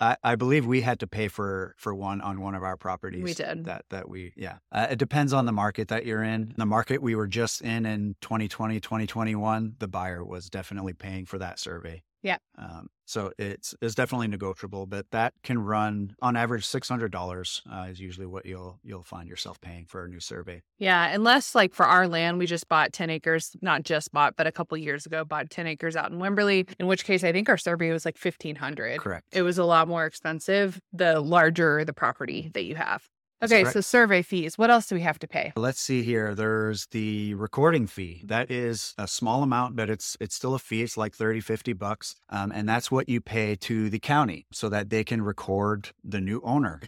I, 0.00 0.16
I 0.24 0.34
believe 0.34 0.66
we 0.66 0.80
had 0.80 1.00
to 1.00 1.06
pay 1.06 1.28
for 1.28 1.74
for 1.78 1.94
one 1.94 2.20
on 2.20 2.40
one 2.40 2.54
of 2.54 2.62
our 2.62 2.76
properties. 2.76 3.22
We 3.22 3.34
did. 3.34 3.64
That 3.64 3.84
that 3.90 4.08
we 4.08 4.32
yeah. 4.36 4.58
Uh, 4.72 4.88
it 4.90 4.98
depends 4.98 5.32
on 5.32 5.46
the 5.46 5.52
market 5.52 5.88
that 5.88 6.04
you're 6.04 6.22
in. 6.22 6.54
The 6.56 6.66
market 6.66 7.02
we 7.02 7.14
were 7.14 7.26
just 7.26 7.62
in 7.62 7.86
in 7.86 8.16
2020, 8.20 8.80
2021, 8.80 9.76
the 9.78 9.88
buyer 9.88 10.24
was 10.24 10.50
definitely 10.50 10.92
paying 10.92 11.26
for 11.26 11.38
that 11.38 11.58
survey. 11.58 12.02
Yeah. 12.24 12.38
Um, 12.56 12.88
so 13.04 13.32
it's 13.38 13.74
it's 13.82 13.94
definitely 13.94 14.28
negotiable, 14.28 14.86
but 14.86 15.10
that 15.10 15.34
can 15.42 15.58
run 15.58 16.16
on 16.22 16.36
average 16.36 16.64
six 16.64 16.88
hundred 16.88 17.12
dollars 17.12 17.62
uh, 17.70 17.86
is 17.90 18.00
usually 18.00 18.26
what 18.26 18.46
you'll 18.46 18.80
you'll 18.82 19.02
find 19.02 19.28
yourself 19.28 19.60
paying 19.60 19.84
for 19.84 20.06
a 20.06 20.08
new 20.08 20.20
survey. 20.20 20.62
Yeah, 20.78 21.12
unless 21.12 21.54
like 21.54 21.74
for 21.74 21.84
our 21.84 22.08
land, 22.08 22.38
we 22.38 22.46
just 22.46 22.66
bought 22.66 22.94
ten 22.94 23.10
acres, 23.10 23.54
not 23.60 23.82
just 23.82 24.10
bought, 24.10 24.36
but 24.36 24.46
a 24.46 24.52
couple 24.52 24.78
years 24.78 25.04
ago 25.04 25.22
bought 25.22 25.50
ten 25.50 25.66
acres 25.66 25.96
out 25.96 26.10
in 26.10 26.18
Wimberley. 26.18 26.66
In 26.80 26.86
which 26.86 27.04
case, 27.04 27.22
I 27.22 27.30
think 27.30 27.50
our 27.50 27.58
survey 27.58 27.90
was 27.92 28.06
like 28.06 28.16
fifteen 28.16 28.56
hundred. 28.56 29.00
Correct. 29.00 29.26
It 29.32 29.42
was 29.42 29.58
a 29.58 29.64
lot 29.64 29.86
more 29.86 30.06
expensive 30.06 30.80
the 30.94 31.20
larger 31.20 31.84
the 31.84 31.92
property 31.92 32.50
that 32.54 32.64
you 32.64 32.74
have. 32.74 33.06
Okay, 33.44 33.64
so 33.64 33.80
survey 33.80 34.22
fees. 34.22 34.56
What 34.56 34.70
else 34.70 34.86
do 34.86 34.94
we 34.94 35.02
have 35.02 35.18
to 35.20 35.28
pay? 35.28 35.52
Let's 35.56 35.80
see 35.80 36.02
here. 36.02 36.34
There's 36.34 36.86
the 36.86 37.34
recording 37.34 37.86
fee. 37.86 38.22
That 38.24 38.50
is 38.50 38.94
a 38.98 39.06
small 39.06 39.42
amount, 39.42 39.76
but 39.76 39.90
it's 39.90 40.16
it's 40.20 40.34
still 40.34 40.54
a 40.54 40.58
fee. 40.58 40.82
It's 40.82 40.96
like 40.96 41.14
30, 41.14 41.40
50 41.40 41.72
bucks. 41.74 42.16
Um, 42.28 42.52
and 42.52 42.68
that's 42.68 42.90
what 42.90 43.08
you 43.08 43.20
pay 43.20 43.56
to 43.56 43.90
the 43.90 43.98
county 43.98 44.46
so 44.52 44.68
that 44.68 44.90
they 44.90 45.04
can 45.04 45.22
record 45.22 45.90
the 46.02 46.20
new 46.20 46.40
owner 46.44 46.80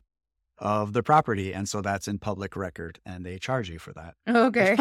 of 0.58 0.92
the 0.92 1.02
property. 1.02 1.52
And 1.52 1.68
so 1.68 1.80
that's 1.82 2.08
in 2.08 2.18
public 2.18 2.56
record 2.56 3.00
and 3.04 3.24
they 3.24 3.38
charge 3.38 3.68
you 3.68 3.78
for 3.78 3.92
that. 3.92 4.14
Okay. 4.28 4.76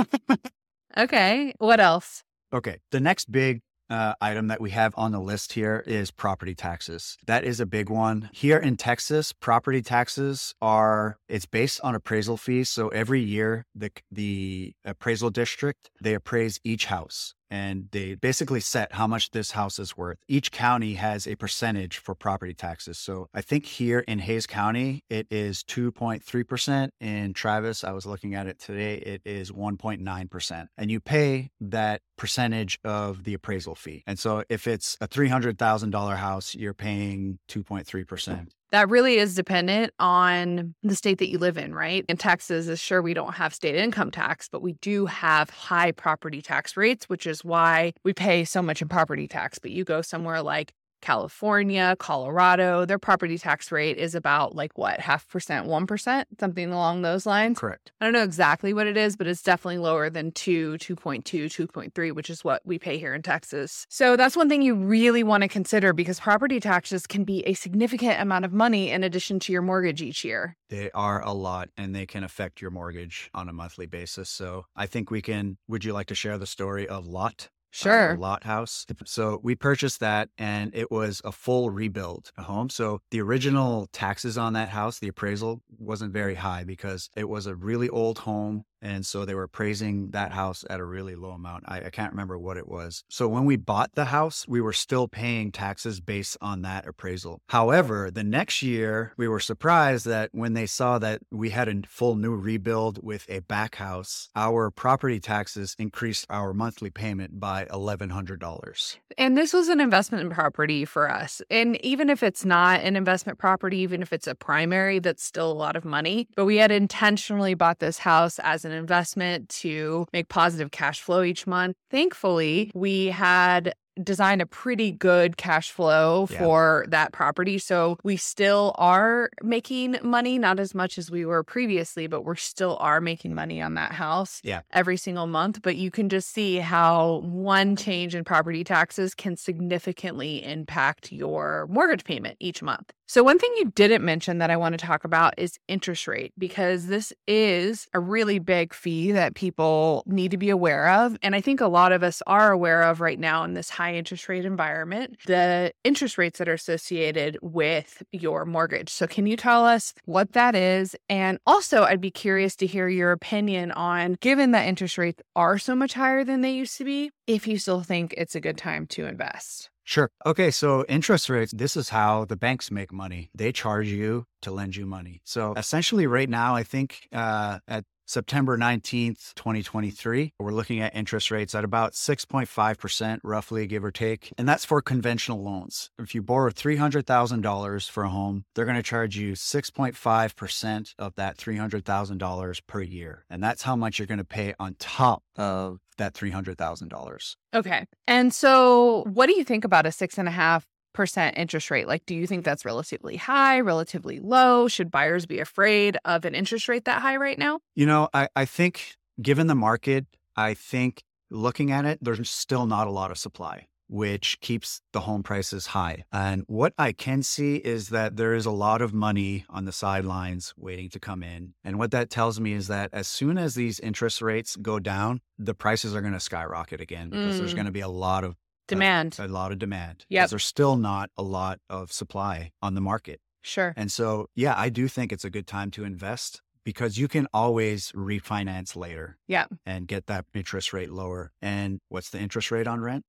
okay. 0.97 1.53
What 1.59 1.79
else? 1.79 2.23
Okay. 2.53 2.79
The 2.91 2.99
next 2.99 3.31
big 3.31 3.61
uh, 3.89 4.13
item 4.19 4.47
that 4.47 4.59
we 4.59 4.71
have 4.71 4.93
on 4.97 5.11
the 5.11 5.19
list 5.19 5.53
here 5.53 5.83
is 5.85 6.11
property 6.11 6.55
taxes. 6.55 7.17
That 7.27 7.43
is 7.43 7.59
a 7.59 7.65
big 7.65 7.89
one. 7.89 8.29
Here 8.33 8.57
in 8.57 8.77
Texas, 8.77 9.31
property 9.31 9.81
taxes 9.81 10.55
are 10.61 11.17
it's 11.29 11.45
based 11.45 11.79
on 11.81 11.95
appraisal 11.95 12.37
fees. 12.37 12.69
So 12.69 12.89
every 12.89 13.21
year, 13.21 13.65
the 13.75 13.91
the 14.11 14.73
appraisal 14.83 15.29
district 15.29 15.89
they 16.01 16.13
appraise 16.13 16.59
each 16.63 16.85
house 16.85 17.34
and 17.49 17.87
they 17.91 18.15
basically 18.15 18.59
set 18.59 18.93
how 18.93 19.07
much 19.07 19.31
this 19.31 19.51
house 19.51 19.79
is 19.79 19.95
worth. 19.97 20.17
Each 20.27 20.51
county 20.51 20.95
has 20.95 21.27
a 21.27 21.35
percentage 21.35 21.97
for 21.97 22.15
property 22.15 22.53
taxes. 22.53 22.97
So 22.97 23.27
I 23.33 23.41
think 23.41 23.65
here 23.65 23.99
in 23.99 24.19
Hays 24.19 24.47
County, 24.47 25.03
it 25.09 25.27
is 25.29 25.63
2.3%. 25.63 26.89
In 26.99 27.33
Travis, 27.33 27.83
I 27.83 27.91
was 27.91 28.05
looking 28.05 28.35
at 28.35 28.47
it 28.47 28.59
today, 28.59 28.95
it 28.95 29.21
is 29.25 29.51
1.9%. 29.51 30.67
And 30.77 30.91
you 30.91 30.99
pay 30.99 31.51
that 31.61 32.01
percentage 32.17 32.79
of 32.83 33.23
the 33.23 33.33
appraisal 33.33 33.75
fee. 33.75 34.03
And 34.07 34.17
so 34.17 34.43
if 34.49 34.67
it's 34.67 34.97
a 35.01 35.07
$300,000 35.07 36.17
house, 36.17 36.55
you're 36.55 36.73
paying 36.73 37.39
2.3%. 37.49 38.47
That 38.75 38.89
really 38.89 39.15
is 39.19 39.35
dependent 39.35 39.93
on 39.99 40.75
the 40.83 40.97
state 40.97 41.19
that 41.19 41.29
you 41.29 41.37
live 41.37 41.57
in, 41.57 41.73
right? 41.73 42.03
In 42.09 42.17
Texas, 42.17 42.67
is 42.67 42.77
sure 42.77 43.01
we 43.01 43.13
don't 43.13 43.35
have 43.35 43.53
state 43.53 43.73
income 43.73 44.11
tax, 44.11 44.49
but 44.49 44.61
we 44.61 44.73
do 44.81 45.05
have 45.05 45.49
high 45.49 45.93
property 45.93 46.41
tax 46.41 46.75
rates, 46.75 47.07
which 47.07 47.25
is 47.25 47.41
why 47.41 47.93
we 48.03 48.11
pay 48.11 48.43
so 48.43 48.61
much 48.61 48.81
in 48.81 48.89
property 48.89 49.29
tax. 49.29 49.59
But 49.59 49.71
you 49.71 49.85
go 49.85 50.01
somewhere 50.01 50.41
like 50.41 50.73
California, 51.01 51.95
Colorado, 51.99 52.85
their 52.85 52.99
property 52.99 53.37
tax 53.37 53.71
rate 53.71 53.97
is 53.97 54.15
about 54.15 54.55
like 54.55 54.77
what, 54.77 54.99
half 54.99 55.27
percent, 55.27 55.67
1%, 55.67 56.25
something 56.39 56.71
along 56.71 57.01
those 57.01 57.25
lines. 57.25 57.59
Correct. 57.59 57.91
I 58.01 58.05
don't 58.05 58.13
know 58.13 58.23
exactly 58.23 58.73
what 58.73 58.87
it 58.87 58.97
is, 58.97 59.15
but 59.15 59.27
it's 59.27 59.41
definitely 59.41 59.77
lower 59.77 60.09
than 60.09 60.31
2, 60.31 60.73
2.2, 60.73 61.23
2.3, 61.23 62.11
which 62.13 62.29
is 62.29 62.43
what 62.43 62.61
we 62.65 62.79
pay 62.79 62.97
here 62.97 63.13
in 63.13 63.21
Texas. 63.21 63.85
So 63.89 64.15
that's 64.15 64.35
one 64.35 64.49
thing 64.49 64.61
you 64.61 64.75
really 64.75 65.23
want 65.23 65.43
to 65.43 65.47
consider 65.47 65.93
because 65.93 66.19
property 66.19 66.59
taxes 66.59 67.05
can 67.07 67.23
be 67.23 67.41
a 67.45 67.53
significant 67.53 68.19
amount 68.19 68.45
of 68.45 68.53
money 68.53 68.91
in 68.91 69.03
addition 69.03 69.39
to 69.41 69.53
your 69.53 69.61
mortgage 69.61 70.01
each 70.01 70.23
year. 70.23 70.55
They 70.69 70.89
are 70.91 71.21
a 71.23 71.33
lot 71.33 71.69
and 71.77 71.95
they 71.95 72.05
can 72.05 72.23
affect 72.23 72.61
your 72.61 72.71
mortgage 72.71 73.29
on 73.33 73.49
a 73.49 73.53
monthly 73.53 73.85
basis. 73.85 74.29
So 74.29 74.65
I 74.75 74.87
think 74.87 75.11
we 75.11 75.21
can. 75.21 75.57
Would 75.67 75.85
you 75.85 75.93
like 75.93 76.07
to 76.07 76.15
share 76.15 76.37
the 76.37 76.47
story 76.47 76.87
of 76.87 77.05
Lot? 77.05 77.49
Sure. 77.75 78.13
Uh, 78.13 78.17
lot 78.17 78.43
house. 78.45 78.85
So 79.05 79.39
we 79.43 79.53
purchased 79.55 79.99
that 79.99 80.29
and 80.37 80.73
it 80.73 80.89
was 80.91 81.21
a 81.25 81.31
full 81.31 81.69
rebuild 81.71 82.31
a 82.37 82.43
home. 82.43 82.69
So 82.69 83.01
the 83.11 83.21
original 83.21 83.87
taxes 83.91 84.37
on 84.37 84.53
that 84.53 84.69
house, 84.69 84.99
the 84.99 85.09
appraisal 85.09 85.61
wasn't 85.77 86.13
very 86.13 86.35
high 86.35 86.63
because 86.63 87.09
it 87.17 87.27
was 87.27 87.47
a 87.47 87.55
really 87.55 87.89
old 87.89 88.19
home. 88.19 88.63
And 88.81 89.05
so 89.05 89.25
they 89.25 89.35
were 89.35 89.47
praising 89.47 90.11
that 90.11 90.31
house 90.31 90.63
at 90.69 90.79
a 90.79 90.85
really 90.85 91.15
low 91.15 91.31
amount. 91.31 91.63
I, 91.67 91.85
I, 91.85 91.89
can't 91.89 92.11
remember 92.11 92.37
what 92.37 92.57
it 92.57 92.67
was. 92.67 93.03
So 93.09 93.27
when 93.27 93.45
we 93.45 93.55
bought 93.55 93.95
the 93.95 94.05
house, 94.05 94.45
we 94.47 94.61
were 94.61 94.73
still 94.73 95.07
paying 95.07 95.51
taxes 95.51 95.99
based 95.99 96.37
on 96.41 96.61
that 96.63 96.87
appraisal. 96.87 97.41
However, 97.49 98.11
the 98.11 98.23
next 98.23 98.61
year, 98.61 99.13
we 99.17 99.27
were 99.27 99.39
surprised 99.39 100.05
that 100.05 100.29
when 100.33 100.53
they 100.53 100.65
saw 100.65 100.99
that 100.99 101.21
we 101.31 101.51
had 101.51 101.67
a 101.67 101.81
full 101.87 102.15
new 102.15 102.35
rebuild 102.35 102.99
with 103.03 103.25
a 103.29 103.39
back 103.39 103.75
house, 103.75 104.29
our 104.35 104.69
property 104.71 105.19
taxes 105.19 105.75
increased 105.79 106.25
our 106.29 106.53
monthly 106.53 106.89
payment 106.89 107.39
by 107.39 107.65
$1,100. 107.65 108.97
And 109.17 109.37
this 109.37 109.53
was 109.53 109.69
an 109.69 109.79
investment 109.79 110.23
in 110.23 110.29
property 110.29 110.85
for 110.85 111.09
us. 111.09 111.41
And 111.49 111.83
even 111.83 112.09
if 112.09 112.23
it's 112.23 112.43
not 112.43 112.81
an 112.81 112.95
investment 112.95 113.39
property, 113.39 113.77
even 113.77 114.01
if 114.01 114.11
it's 114.11 114.27
a 114.27 114.35
primary, 114.35 114.99
that's 114.99 115.23
still 115.23 115.51
a 115.51 115.53
lot 115.53 115.75
of 115.75 115.85
money. 115.85 116.27
But 116.35 116.45
we 116.45 116.57
had 116.57 116.71
intentionally 116.71 117.53
bought 117.53 117.79
this 117.79 117.99
house 117.99 118.39
as 118.39 118.64
an 118.65 118.71
investment 118.71 119.49
to 119.49 120.05
make 120.11 120.27
positive 120.27 120.71
cash 120.71 121.01
flow 121.01 121.23
each 121.23 121.47
month. 121.47 121.75
Thankfully, 121.89 122.71
we 122.73 123.07
had 123.07 123.73
designed 124.03 124.41
a 124.41 124.45
pretty 124.45 124.91
good 124.91 125.37
cash 125.37 125.71
flow 125.71 126.27
yeah. 126.29 126.39
for 126.39 126.85
that 126.89 127.11
property. 127.13 127.57
So 127.57 127.97
we 128.03 128.17
still 128.17 128.73
are 128.77 129.29
making 129.41 129.97
money, 130.03 130.37
not 130.37 130.59
as 130.59 130.75
much 130.75 130.97
as 130.97 131.09
we 131.09 131.25
were 131.25 131.43
previously, 131.43 132.07
but 132.07 132.23
we're 132.23 132.35
still 132.35 132.77
are 132.79 133.01
making 133.01 133.33
money 133.33 133.61
on 133.61 133.75
that 133.75 133.93
house 133.93 134.41
yeah. 134.43 134.61
every 134.71 134.97
single 134.97 135.27
month. 135.27 135.61
But 135.61 135.75
you 135.77 135.91
can 135.91 136.09
just 136.09 136.31
see 136.33 136.57
how 136.57 137.21
one 137.23 137.75
change 137.75 138.15
in 138.15 138.23
property 138.23 138.63
taxes 138.63 139.15
can 139.15 139.37
significantly 139.37 140.43
impact 140.43 141.11
your 141.11 141.67
mortgage 141.69 142.03
payment 142.03 142.37
each 142.39 142.61
month. 142.61 142.91
So, 143.07 143.23
one 143.23 143.37
thing 143.37 143.53
you 143.57 143.71
didn't 143.75 144.03
mention 144.03 144.39
that 144.39 144.49
I 144.49 144.57
want 144.57 144.73
to 144.77 144.83
talk 144.83 145.03
about 145.03 145.35
is 145.37 145.59
interest 145.67 146.07
rate, 146.07 146.33
because 146.39 146.87
this 146.87 147.13
is 147.27 147.87
a 147.93 147.99
really 147.99 148.39
big 148.39 148.73
fee 148.73 149.11
that 149.11 149.35
people 149.35 150.01
need 150.07 150.31
to 150.31 150.37
be 150.37 150.49
aware 150.49 150.89
of. 150.89 151.15
And 151.21 151.35
I 151.35 151.41
think 151.41 151.61
a 151.61 151.67
lot 151.67 151.91
of 151.91 152.01
us 152.01 152.23
are 152.25 152.51
aware 152.51 152.81
of 152.81 153.01
right 153.01 153.19
now 153.19 153.43
in 153.43 153.53
this 153.53 153.69
high 153.69 153.84
interest 153.93 154.27
rate 154.29 154.45
environment, 154.45 155.17
the 155.25 155.71
interest 155.83 156.17
rates 156.17 156.39
that 156.39 156.49
are 156.49 156.53
associated 156.53 157.37
with 157.41 158.01
your 158.11 158.45
mortgage. 158.45 158.89
So, 158.89 159.07
can 159.07 159.27
you 159.27 159.37
tell 159.37 159.65
us 159.65 159.93
what 160.05 160.33
that 160.33 160.55
is? 160.55 160.95
And 161.09 161.39
also, 161.45 161.83
I'd 161.83 162.01
be 162.01 162.11
curious 162.11 162.55
to 162.57 162.65
hear 162.65 162.87
your 162.87 163.11
opinion 163.11 163.71
on 163.71 164.17
given 164.21 164.51
that 164.51 164.67
interest 164.67 164.97
rates 164.97 165.21
are 165.35 165.57
so 165.57 165.75
much 165.75 165.93
higher 165.93 166.23
than 166.23 166.41
they 166.41 166.51
used 166.51 166.77
to 166.77 166.83
be, 166.83 167.11
if 167.27 167.47
you 167.47 167.57
still 167.57 167.81
think 167.81 168.13
it's 168.17 168.35
a 168.35 168.41
good 168.41 168.57
time 168.57 168.87
to 168.87 169.05
invest. 169.05 169.69
Sure. 169.85 170.09
Okay. 170.25 170.49
So 170.49 170.83
interest 170.89 171.29
rates, 171.29 171.53
this 171.55 171.77
is 171.77 171.89
how 171.89 172.25
the 172.25 172.35
banks 172.35 172.71
make 172.71 172.91
money. 172.91 173.29
They 173.35 173.51
charge 173.51 173.87
you 173.87 174.25
to 174.41 174.51
lend 174.51 174.75
you 174.75 174.85
money. 174.87 175.21
So 175.23 175.53
essentially, 175.55 176.07
right 176.07 176.29
now, 176.29 176.55
I 176.55 176.63
think 176.63 177.07
uh, 177.13 177.59
at 177.67 177.85
September 178.05 178.57
19th, 178.57 179.33
2023. 179.35 180.33
We're 180.39 180.51
looking 180.51 180.79
at 180.79 180.95
interest 180.95 181.31
rates 181.31 181.55
at 181.55 181.63
about 181.63 181.93
6.5%, 181.93 183.19
roughly, 183.23 183.67
give 183.67 183.83
or 183.83 183.91
take. 183.91 184.31
And 184.37 184.47
that's 184.47 184.65
for 184.65 184.81
conventional 184.81 185.43
loans. 185.43 185.89
If 185.99 186.13
you 186.13 186.21
borrow 186.21 186.51
$300,000 186.51 187.89
for 187.89 188.03
a 188.03 188.09
home, 188.09 188.45
they're 188.53 188.65
going 188.65 188.77
to 188.77 188.83
charge 188.83 189.17
you 189.17 189.33
6.5% 189.33 190.93
of 190.99 191.15
that 191.15 191.37
$300,000 191.37 192.61
per 192.67 192.81
year. 192.81 193.25
And 193.29 193.43
that's 193.43 193.63
how 193.63 193.75
much 193.75 193.99
you're 193.99 194.07
going 194.07 194.17
to 194.19 194.23
pay 194.23 194.53
on 194.59 194.75
top 194.79 195.23
of 195.35 195.79
that 195.97 196.13
$300,000. 196.13 197.35
Okay. 197.53 197.85
And 198.07 198.33
so, 198.33 199.03
what 199.13 199.27
do 199.27 199.35
you 199.35 199.43
think 199.43 199.63
about 199.63 199.85
a 199.85 199.91
six 199.91 200.17
and 200.17 200.27
a 200.27 200.31
half 200.31 200.67
percent 200.95 201.37
interest 201.37 201.69
rate? 201.69 201.87
Like, 201.87 202.05
do 202.05 202.15
you 202.15 202.25
think 202.25 202.43
that's 202.43 202.65
relatively 202.65 203.17
high, 203.17 203.59
relatively 203.59 204.19
low? 204.19 204.67
Should 204.67 204.89
buyers 204.89 205.27
be 205.27 205.39
afraid 205.39 205.97
of 206.05 206.25
an 206.25 206.33
interest 206.33 206.67
rate 206.67 206.85
that 206.85 207.01
high 207.01 207.17
right 207.17 207.37
now? 207.37 207.59
You 207.75 207.85
know, 207.85 208.09
I, 208.13 208.29
I 208.35 208.45
think 208.45 208.95
given 209.21 209.47
the 209.47 209.55
market, 209.55 210.05
I 210.35 210.55
think 210.55 211.03
looking 211.29 211.71
at 211.71 211.85
it, 211.85 211.99
there's 212.01 212.27
still 212.29 212.65
not 212.65 212.87
a 212.87 212.91
lot 212.91 213.11
of 213.11 213.17
supply, 213.17 213.67
which 213.87 214.39
keeps 214.41 214.81
the 214.93 215.01
home 215.01 215.23
prices 215.23 215.67
high. 215.67 216.03
And 216.11 216.43
what 216.47 216.73
I 216.77 216.91
can 216.91 217.23
see 217.23 217.57
is 217.57 217.89
that 217.89 218.15
there 218.15 218.33
is 218.33 218.45
a 218.45 218.51
lot 218.51 218.81
of 218.81 218.93
money 218.93 219.45
on 219.49 219.65
the 219.65 219.71
sidelines 219.71 220.53
waiting 220.57 220.89
to 220.89 220.99
come 220.99 221.23
in. 221.23 221.53
And 221.63 221.77
what 221.77 221.91
that 221.91 222.09
tells 222.09 222.39
me 222.39 222.53
is 222.53 222.67
that 222.67 222.89
as 222.93 223.07
soon 223.07 223.37
as 223.37 223.55
these 223.55 223.79
interest 223.79 224.21
rates 224.21 224.55
go 224.55 224.79
down, 224.79 225.21
the 225.37 225.53
prices 225.53 225.95
are 225.95 226.01
going 226.01 226.13
to 226.13 226.19
skyrocket 226.19 226.81
again 226.81 227.09
because 227.09 227.35
mm. 227.35 227.39
there's 227.39 227.53
going 227.53 227.65
to 227.65 227.71
be 227.71 227.81
a 227.81 227.89
lot 227.89 228.23
of 228.23 228.35
demand. 228.67 229.17
A, 229.19 229.25
a 229.25 229.27
lot 229.27 229.51
of 229.51 229.59
demand. 229.59 230.05
Yeah. 230.09 230.27
There's 230.27 230.45
still 230.45 230.75
not 230.75 231.09
a 231.17 231.23
lot 231.23 231.59
of 231.69 231.91
supply 231.91 232.51
on 232.61 232.75
the 232.75 232.81
market. 232.81 233.19
Sure. 233.41 233.73
And 233.75 233.91
so, 233.91 234.27
yeah, 234.35 234.55
I 234.57 234.69
do 234.69 234.87
think 234.87 235.11
it's 235.11 235.23
a 235.25 235.29
good 235.29 235.47
time 235.47 235.71
to 235.71 235.83
invest 235.83 236.41
because 236.63 236.97
you 236.97 237.07
can 237.07 237.27
always 237.31 237.91
refinance 237.91 238.75
later. 238.75 239.17
Yeah. 239.27 239.45
And 239.65 239.87
get 239.87 240.07
that 240.07 240.25
interest 240.33 240.73
rate 240.73 240.89
lower. 240.89 241.31
And 241.41 241.79
what's 241.89 242.09
the 242.09 242.19
interest 242.19 242.51
rate 242.51 242.67
on 242.67 242.81
rent? 242.81 243.03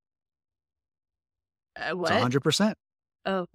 Uh, 1.74 1.96
what? 1.96 2.12
It's 2.12 2.36
100%. 2.36 2.74
Oh. 3.24 3.46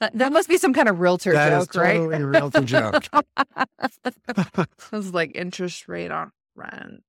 That, 0.00 0.32
must 0.32 0.48
be 0.48 0.58
some 0.58 0.74
kind 0.74 0.88
of 0.88 0.98
realtor 0.98 1.32
that 1.32 1.50
joke, 1.50 1.72
totally 1.72 2.08
right? 2.08 2.20
a 2.20 2.26
realtor 2.26 2.62
joke. 2.62 3.04
It's 4.92 5.12
like 5.12 5.32
interest 5.34 5.88
rate 5.88 6.10
on 6.10 6.32
rent. 6.54 7.02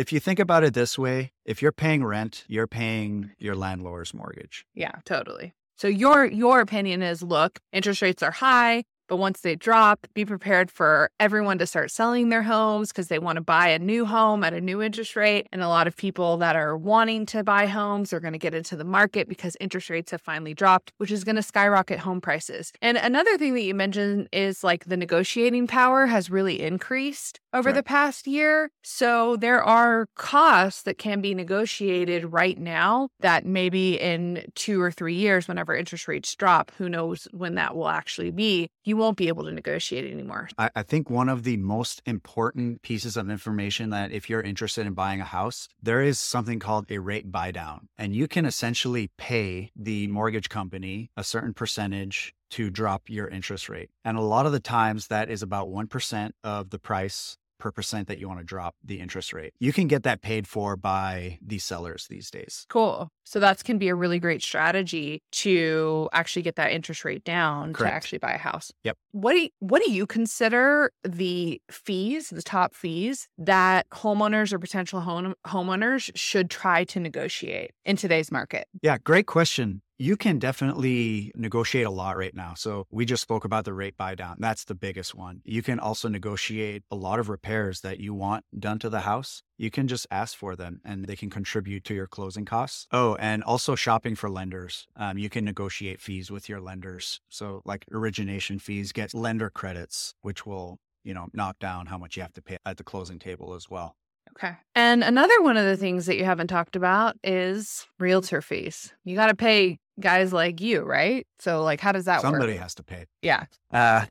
If 0.00 0.14
you 0.14 0.18
think 0.18 0.38
about 0.38 0.64
it 0.64 0.72
this 0.72 0.98
way, 0.98 1.32
if 1.44 1.60
you're 1.60 1.72
paying 1.72 2.02
rent, 2.02 2.46
you're 2.48 2.66
paying 2.66 3.32
your 3.38 3.54
landlord's 3.54 4.14
mortgage. 4.14 4.64
Yeah, 4.74 4.92
totally. 5.04 5.52
So 5.76 5.88
your 5.88 6.24
your 6.24 6.60
opinion 6.60 7.02
is 7.02 7.22
look, 7.22 7.58
interest 7.70 8.00
rates 8.00 8.22
are 8.22 8.30
high. 8.30 8.84
But 9.10 9.16
once 9.16 9.40
they 9.40 9.56
drop, 9.56 10.06
be 10.14 10.24
prepared 10.24 10.70
for 10.70 11.10
everyone 11.18 11.58
to 11.58 11.66
start 11.66 11.90
selling 11.90 12.28
their 12.28 12.44
homes 12.44 12.92
because 12.92 13.08
they 13.08 13.18
want 13.18 13.38
to 13.38 13.42
buy 13.42 13.66
a 13.66 13.78
new 13.80 14.06
home 14.06 14.44
at 14.44 14.54
a 14.54 14.60
new 14.60 14.80
interest 14.80 15.16
rate. 15.16 15.48
And 15.50 15.62
a 15.62 15.68
lot 15.68 15.88
of 15.88 15.96
people 15.96 16.36
that 16.36 16.54
are 16.54 16.76
wanting 16.76 17.26
to 17.26 17.42
buy 17.42 17.66
homes 17.66 18.12
are 18.12 18.20
going 18.20 18.34
to 18.34 18.38
get 18.38 18.54
into 18.54 18.76
the 18.76 18.84
market 18.84 19.28
because 19.28 19.56
interest 19.58 19.90
rates 19.90 20.12
have 20.12 20.20
finally 20.20 20.54
dropped, 20.54 20.92
which 20.98 21.10
is 21.10 21.24
going 21.24 21.34
to 21.34 21.42
skyrocket 21.42 21.98
home 21.98 22.20
prices. 22.20 22.72
And 22.80 22.96
another 22.96 23.36
thing 23.36 23.54
that 23.54 23.62
you 23.62 23.74
mentioned 23.74 24.28
is 24.30 24.62
like 24.62 24.84
the 24.84 24.96
negotiating 24.96 25.66
power 25.66 26.06
has 26.06 26.30
really 26.30 26.62
increased 26.62 27.40
over 27.52 27.70
right. 27.70 27.74
the 27.74 27.82
past 27.82 28.28
year. 28.28 28.70
So 28.84 29.34
there 29.34 29.60
are 29.60 30.06
costs 30.14 30.82
that 30.82 30.98
can 30.98 31.20
be 31.20 31.34
negotiated 31.34 32.32
right 32.32 32.58
now 32.58 33.08
that 33.18 33.44
maybe 33.44 34.00
in 34.00 34.44
two 34.54 34.80
or 34.80 34.92
three 34.92 35.16
years, 35.16 35.48
whenever 35.48 35.74
interest 35.74 36.06
rates 36.06 36.32
drop, 36.36 36.70
who 36.78 36.88
knows 36.88 37.26
when 37.32 37.56
that 37.56 37.74
will 37.74 37.88
actually 37.88 38.30
be, 38.30 38.68
you 38.84 38.96
won't 38.96 39.16
be 39.16 39.28
able 39.28 39.44
to 39.44 39.52
negotiate 39.52 40.10
anymore. 40.10 40.48
I, 40.58 40.70
I 40.74 40.82
think 40.82 41.10
one 41.10 41.28
of 41.28 41.42
the 41.42 41.56
most 41.56 42.02
important 42.06 42.82
pieces 42.82 43.16
of 43.16 43.30
information 43.30 43.90
that 43.90 44.12
if 44.12 44.30
you're 44.30 44.40
interested 44.40 44.86
in 44.86 44.94
buying 44.94 45.20
a 45.20 45.24
house, 45.24 45.68
there 45.82 46.02
is 46.02 46.18
something 46.18 46.58
called 46.58 46.86
a 46.90 46.98
rate 46.98 47.30
buy 47.30 47.50
down. 47.50 47.88
And 47.98 48.14
you 48.14 48.26
can 48.28 48.44
essentially 48.44 49.10
pay 49.18 49.70
the 49.76 50.06
mortgage 50.08 50.48
company 50.48 51.10
a 51.16 51.24
certain 51.24 51.54
percentage 51.54 52.34
to 52.50 52.70
drop 52.70 53.08
your 53.08 53.28
interest 53.28 53.68
rate. 53.68 53.90
And 54.04 54.16
a 54.16 54.22
lot 54.22 54.46
of 54.46 54.52
the 54.52 54.60
times 54.60 55.06
that 55.06 55.30
is 55.30 55.42
about 55.42 55.68
1% 55.68 56.30
of 56.42 56.70
the 56.70 56.78
price 56.78 57.36
per 57.60 57.70
percent 57.70 58.08
that 58.08 58.18
you 58.18 58.26
want 58.26 58.40
to 58.40 58.44
drop 58.44 58.74
the 58.82 59.00
interest 59.00 59.32
rate. 59.32 59.52
You 59.60 59.72
can 59.72 59.86
get 59.86 60.02
that 60.02 60.22
paid 60.22 60.46
for 60.46 60.76
by 60.76 61.38
the 61.40 61.58
sellers 61.58 62.06
these 62.08 62.30
days. 62.30 62.66
Cool. 62.68 63.10
So 63.24 63.38
that 63.38 63.62
can 63.62 63.78
be 63.78 63.88
a 63.88 63.94
really 63.94 64.18
great 64.18 64.42
strategy 64.42 65.22
to 65.32 66.08
actually 66.12 66.42
get 66.42 66.56
that 66.56 66.72
interest 66.72 67.04
rate 67.04 67.22
down 67.22 67.72
Correct. 67.72 67.90
to 67.90 67.94
actually 67.94 68.18
buy 68.18 68.32
a 68.32 68.38
house. 68.38 68.72
Yep. 68.82 68.96
What 69.12 69.32
do 69.32 69.38
you, 69.40 69.48
what 69.60 69.82
do 69.84 69.92
you 69.92 70.06
consider 70.06 70.90
the 71.04 71.60
fees, 71.70 72.30
the 72.30 72.42
top 72.42 72.74
fees 72.74 73.28
that 73.38 73.88
homeowners 73.90 74.52
or 74.52 74.58
potential 74.58 75.00
home, 75.00 75.34
homeowners 75.46 76.10
should 76.14 76.50
try 76.50 76.84
to 76.84 76.98
negotiate 76.98 77.70
in 77.84 77.96
today's 77.96 78.32
market? 78.32 78.66
Yeah, 78.82 78.98
great 78.98 79.26
question 79.26 79.82
you 80.00 80.16
can 80.16 80.38
definitely 80.38 81.30
negotiate 81.36 81.84
a 81.84 81.90
lot 81.90 82.16
right 82.16 82.34
now. 82.34 82.54
So 82.54 82.86
we 82.90 83.04
just 83.04 83.22
spoke 83.22 83.44
about 83.44 83.66
the 83.66 83.74
rate 83.74 83.98
buy 83.98 84.14
down. 84.14 84.36
That's 84.38 84.64
the 84.64 84.74
biggest 84.74 85.14
one. 85.14 85.42
You 85.44 85.62
can 85.62 85.78
also 85.78 86.08
negotiate 86.08 86.84
a 86.90 86.96
lot 86.96 87.18
of 87.18 87.28
repairs 87.28 87.82
that 87.82 88.00
you 88.00 88.14
want 88.14 88.46
done 88.58 88.78
to 88.78 88.88
the 88.88 89.00
house. 89.00 89.42
You 89.58 89.70
can 89.70 89.88
just 89.88 90.06
ask 90.10 90.34
for 90.34 90.56
them 90.56 90.80
and 90.86 91.04
they 91.04 91.16
can 91.16 91.28
contribute 91.28 91.84
to 91.84 91.94
your 91.94 92.06
closing 92.06 92.46
costs. 92.46 92.86
Oh, 92.90 93.16
and 93.16 93.44
also 93.44 93.74
shopping 93.74 94.14
for 94.16 94.30
lenders. 94.30 94.86
Um, 94.96 95.18
you 95.18 95.28
can 95.28 95.44
negotiate 95.44 96.00
fees 96.00 96.30
with 96.30 96.48
your 96.48 96.62
lenders. 96.62 97.20
So 97.28 97.60
like 97.66 97.84
origination 97.92 98.58
fees 98.58 98.92
get 98.92 99.12
lender 99.12 99.50
credits, 99.50 100.14
which 100.22 100.46
will, 100.46 100.78
you 101.04 101.12
know, 101.12 101.26
knock 101.34 101.58
down 101.58 101.86
how 101.86 101.98
much 101.98 102.16
you 102.16 102.22
have 102.22 102.32
to 102.32 102.42
pay 102.42 102.56
at 102.64 102.78
the 102.78 102.84
closing 102.84 103.18
table 103.18 103.52
as 103.52 103.68
well. 103.68 103.96
Okay. 104.36 104.54
And 104.74 105.04
another 105.04 105.42
one 105.42 105.56
of 105.56 105.64
the 105.64 105.76
things 105.76 106.06
that 106.06 106.16
you 106.16 106.24
haven't 106.24 106.48
talked 106.48 106.76
about 106.76 107.16
is 107.22 107.86
realtor 107.98 108.40
fees. 108.40 108.92
You 109.04 109.16
got 109.16 109.26
to 109.26 109.34
pay 109.34 109.78
guys 109.98 110.32
like 110.32 110.60
you, 110.60 110.82
right? 110.82 111.26
So, 111.38 111.62
like, 111.62 111.80
how 111.80 111.92
does 111.92 112.06
that 112.06 112.20
Somebody 112.20 112.32
work? 112.32 112.42
Somebody 112.42 112.58
has 112.58 112.74
to 112.76 112.82
pay. 112.82 113.06
Yeah. 113.22 113.44
Uh, 113.70 114.06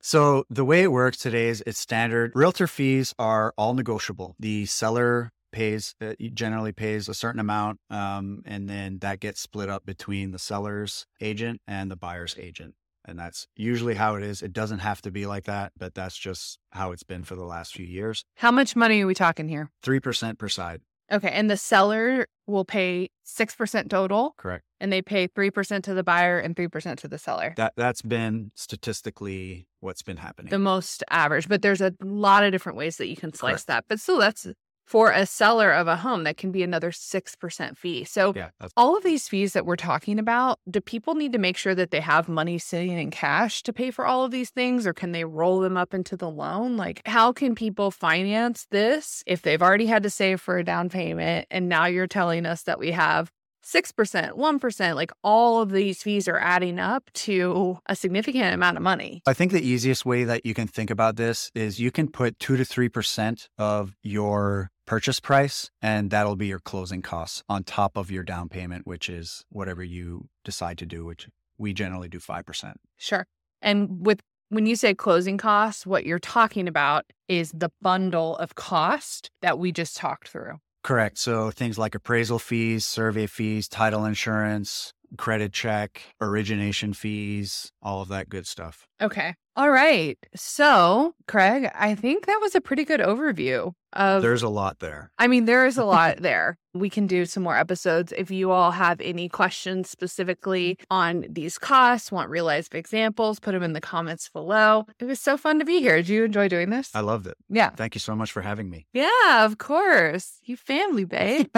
so 0.00 0.44
the 0.48 0.64
way 0.64 0.82
it 0.82 0.92
works 0.92 1.18
today 1.18 1.48
is 1.48 1.64
it's 1.66 1.80
standard. 1.80 2.30
Realtor 2.34 2.68
fees 2.68 3.12
are 3.18 3.52
all 3.58 3.74
negotiable. 3.74 4.36
The 4.38 4.66
seller 4.66 5.32
pays 5.50 5.94
uh, 6.00 6.12
generally 6.34 6.72
pays 6.72 7.08
a 7.08 7.14
certain 7.14 7.40
amount, 7.40 7.80
um, 7.90 8.42
and 8.44 8.68
then 8.68 8.98
that 9.00 9.20
gets 9.20 9.40
split 9.40 9.68
up 9.68 9.84
between 9.84 10.30
the 10.30 10.38
seller's 10.38 11.06
agent 11.20 11.60
and 11.66 11.90
the 11.90 11.96
buyer's 11.96 12.36
agent. 12.38 12.74
And 13.06 13.18
that's 13.18 13.46
usually 13.56 13.94
how 13.94 14.16
it 14.16 14.22
is. 14.22 14.42
It 14.42 14.52
doesn't 14.52 14.80
have 14.80 15.00
to 15.02 15.10
be 15.10 15.26
like 15.26 15.44
that, 15.44 15.72
but 15.78 15.94
that's 15.94 16.16
just 16.16 16.58
how 16.70 16.92
it's 16.92 17.04
been 17.04 17.24
for 17.24 17.36
the 17.36 17.44
last 17.44 17.72
few 17.72 17.86
years. 17.86 18.24
How 18.36 18.50
much 18.50 18.74
money 18.74 19.02
are 19.02 19.06
we 19.06 19.14
talking 19.14 19.48
here? 19.48 19.70
3% 19.84 20.38
per 20.38 20.48
side. 20.48 20.80
Okay. 21.10 21.30
And 21.30 21.48
the 21.48 21.56
seller 21.56 22.26
will 22.46 22.64
pay 22.64 23.10
6% 23.24 23.88
total. 23.88 24.34
Correct. 24.36 24.64
And 24.80 24.92
they 24.92 25.02
pay 25.02 25.28
3% 25.28 25.82
to 25.84 25.94
the 25.94 26.02
buyer 26.02 26.38
and 26.38 26.56
3% 26.56 26.96
to 26.96 27.08
the 27.08 27.18
seller. 27.18 27.54
That 27.56 27.74
that's 27.76 28.02
been 28.02 28.50
statistically 28.54 29.68
what's 29.80 30.02
been 30.02 30.16
happening. 30.16 30.50
The 30.50 30.58
most 30.58 31.04
average, 31.08 31.48
but 31.48 31.62
there's 31.62 31.80
a 31.80 31.94
lot 32.02 32.44
of 32.44 32.52
different 32.52 32.76
ways 32.76 32.96
that 32.96 33.06
you 33.06 33.16
can 33.16 33.32
slice 33.32 33.64
Correct. 33.64 33.66
that. 33.68 33.84
But 33.88 34.00
still 34.00 34.18
that's 34.18 34.46
for 34.86 35.10
a 35.10 35.26
seller 35.26 35.72
of 35.72 35.88
a 35.88 35.96
home, 35.96 36.24
that 36.24 36.36
can 36.36 36.52
be 36.52 36.62
another 36.62 36.90
6% 36.90 37.76
fee. 37.76 38.04
So, 38.04 38.32
yeah, 38.34 38.50
all 38.76 38.96
of 38.96 39.02
these 39.02 39.28
fees 39.28 39.52
that 39.52 39.66
we're 39.66 39.76
talking 39.76 40.18
about, 40.18 40.60
do 40.70 40.80
people 40.80 41.14
need 41.14 41.32
to 41.32 41.38
make 41.38 41.56
sure 41.56 41.74
that 41.74 41.90
they 41.90 42.00
have 42.00 42.28
money 42.28 42.58
sitting 42.58 42.96
in 42.96 43.10
cash 43.10 43.62
to 43.64 43.72
pay 43.72 43.90
for 43.90 44.06
all 44.06 44.24
of 44.24 44.30
these 44.30 44.50
things, 44.50 44.86
or 44.86 44.92
can 44.92 45.12
they 45.12 45.24
roll 45.24 45.60
them 45.60 45.76
up 45.76 45.92
into 45.92 46.16
the 46.16 46.30
loan? 46.30 46.76
Like, 46.76 47.02
how 47.06 47.32
can 47.32 47.54
people 47.54 47.90
finance 47.90 48.66
this 48.70 49.22
if 49.26 49.42
they've 49.42 49.62
already 49.62 49.86
had 49.86 50.04
to 50.04 50.10
save 50.10 50.40
for 50.40 50.56
a 50.56 50.64
down 50.64 50.88
payment? 50.88 51.46
And 51.50 51.68
now 51.68 51.86
you're 51.86 52.06
telling 52.06 52.46
us 52.46 52.62
that 52.62 52.78
we 52.78 52.92
have 52.92 53.30
6%, 53.64 54.32
1%, 54.32 54.94
like 54.94 55.10
all 55.24 55.60
of 55.60 55.70
these 55.70 56.00
fees 56.00 56.28
are 56.28 56.38
adding 56.38 56.78
up 56.78 57.10
to 57.14 57.78
a 57.86 57.96
significant 57.96 58.54
amount 58.54 58.76
of 58.76 58.82
money. 58.84 59.22
I 59.26 59.32
think 59.32 59.50
the 59.50 59.66
easiest 59.66 60.06
way 60.06 60.22
that 60.22 60.46
you 60.46 60.54
can 60.54 60.68
think 60.68 60.88
about 60.88 61.16
this 61.16 61.50
is 61.54 61.80
you 61.80 61.90
can 61.90 62.06
put 62.06 62.38
2 62.38 62.56
to 62.56 62.62
3% 62.62 63.48
of 63.58 63.96
your 64.04 64.70
purchase 64.86 65.20
price 65.20 65.70
and 65.82 66.10
that'll 66.10 66.36
be 66.36 66.46
your 66.46 66.58
closing 66.58 67.02
costs 67.02 67.42
on 67.48 67.64
top 67.64 67.96
of 67.96 68.10
your 68.10 68.22
down 68.22 68.48
payment, 68.48 68.86
which 68.86 69.08
is 69.08 69.44
whatever 69.50 69.82
you 69.82 70.28
decide 70.44 70.78
to 70.78 70.86
do, 70.86 71.04
which 71.04 71.28
we 71.58 71.72
generally 71.72 72.08
do 72.08 72.18
5%. 72.18 72.74
Sure. 72.96 73.26
And 73.60 74.06
with 74.06 74.20
when 74.48 74.66
you 74.66 74.76
say 74.76 74.94
closing 74.94 75.38
costs, 75.38 75.84
what 75.84 76.06
you're 76.06 76.18
talking 76.20 76.68
about 76.68 77.04
is 77.28 77.50
the 77.52 77.70
bundle 77.82 78.36
of 78.36 78.54
cost 78.54 79.30
that 79.42 79.58
we 79.58 79.72
just 79.72 79.96
talked 79.96 80.28
through. 80.28 80.58
Correct. 80.84 81.18
So 81.18 81.50
things 81.50 81.78
like 81.78 81.96
appraisal 81.96 82.38
fees, 82.38 82.86
survey 82.86 83.26
fees, 83.26 83.66
title 83.66 84.04
insurance, 84.04 84.92
credit 85.16 85.52
check, 85.52 86.02
origination 86.20 86.92
fees, 86.92 87.72
all 87.82 88.02
of 88.02 88.08
that 88.08 88.28
good 88.28 88.46
stuff. 88.46 88.86
Okay. 89.00 89.34
All 89.56 89.70
right. 89.70 90.18
So, 90.34 91.14
Craig, 91.26 91.70
I 91.74 91.94
think 91.94 92.26
that 92.26 92.38
was 92.42 92.54
a 92.54 92.60
pretty 92.60 92.84
good 92.84 93.00
overview 93.00 93.72
of. 93.94 94.20
There's 94.22 94.42
a 94.42 94.48
lot 94.50 94.80
there. 94.80 95.10
I 95.18 95.26
mean, 95.28 95.46
there 95.46 95.64
is 95.66 95.78
a 95.78 95.84
lot 95.96 96.18
there. 96.18 96.58
We 96.74 96.90
can 96.90 97.06
do 97.06 97.24
some 97.24 97.42
more 97.42 97.56
episodes. 97.56 98.12
If 98.16 98.30
you 98.30 98.50
all 98.50 98.70
have 98.72 99.00
any 99.00 99.30
questions 99.30 99.88
specifically 99.88 100.76
on 100.90 101.24
these 101.30 101.56
costs, 101.56 102.12
want 102.12 102.28
real 102.28 102.44
life 102.44 102.74
examples, 102.74 103.40
put 103.40 103.52
them 103.52 103.62
in 103.62 103.72
the 103.72 103.80
comments 103.80 104.28
below. 104.28 104.84
It 105.00 105.06
was 105.06 105.20
so 105.20 105.38
fun 105.38 105.58
to 105.58 105.64
be 105.64 105.80
here. 105.80 105.96
Did 105.96 106.08
you 106.08 106.24
enjoy 106.24 106.48
doing 106.48 106.68
this? 106.68 106.90
I 106.94 107.00
loved 107.00 107.26
it. 107.26 107.36
yeah. 107.48 107.70
Thank 107.70 107.94
you 107.94 108.00
so 108.00 108.14
much 108.14 108.30
for 108.32 108.42
having 108.42 108.68
me. 108.68 108.86
Yeah, 108.92 109.44
of 109.46 109.56
course. 109.56 110.38
You 110.44 110.56
family, 110.58 111.04
babe. 111.04 111.48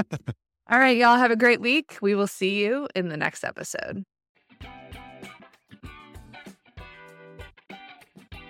all 0.70 0.78
right, 0.78 0.96
y'all 0.96 1.16
have 1.16 1.30
a 1.30 1.36
great 1.36 1.60
week. 1.60 1.96
We 2.02 2.14
will 2.14 2.26
see 2.26 2.62
you 2.62 2.88
in 2.94 3.08
the 3.08 3.16
next 3.16 3.42
episode. 3.44 4.04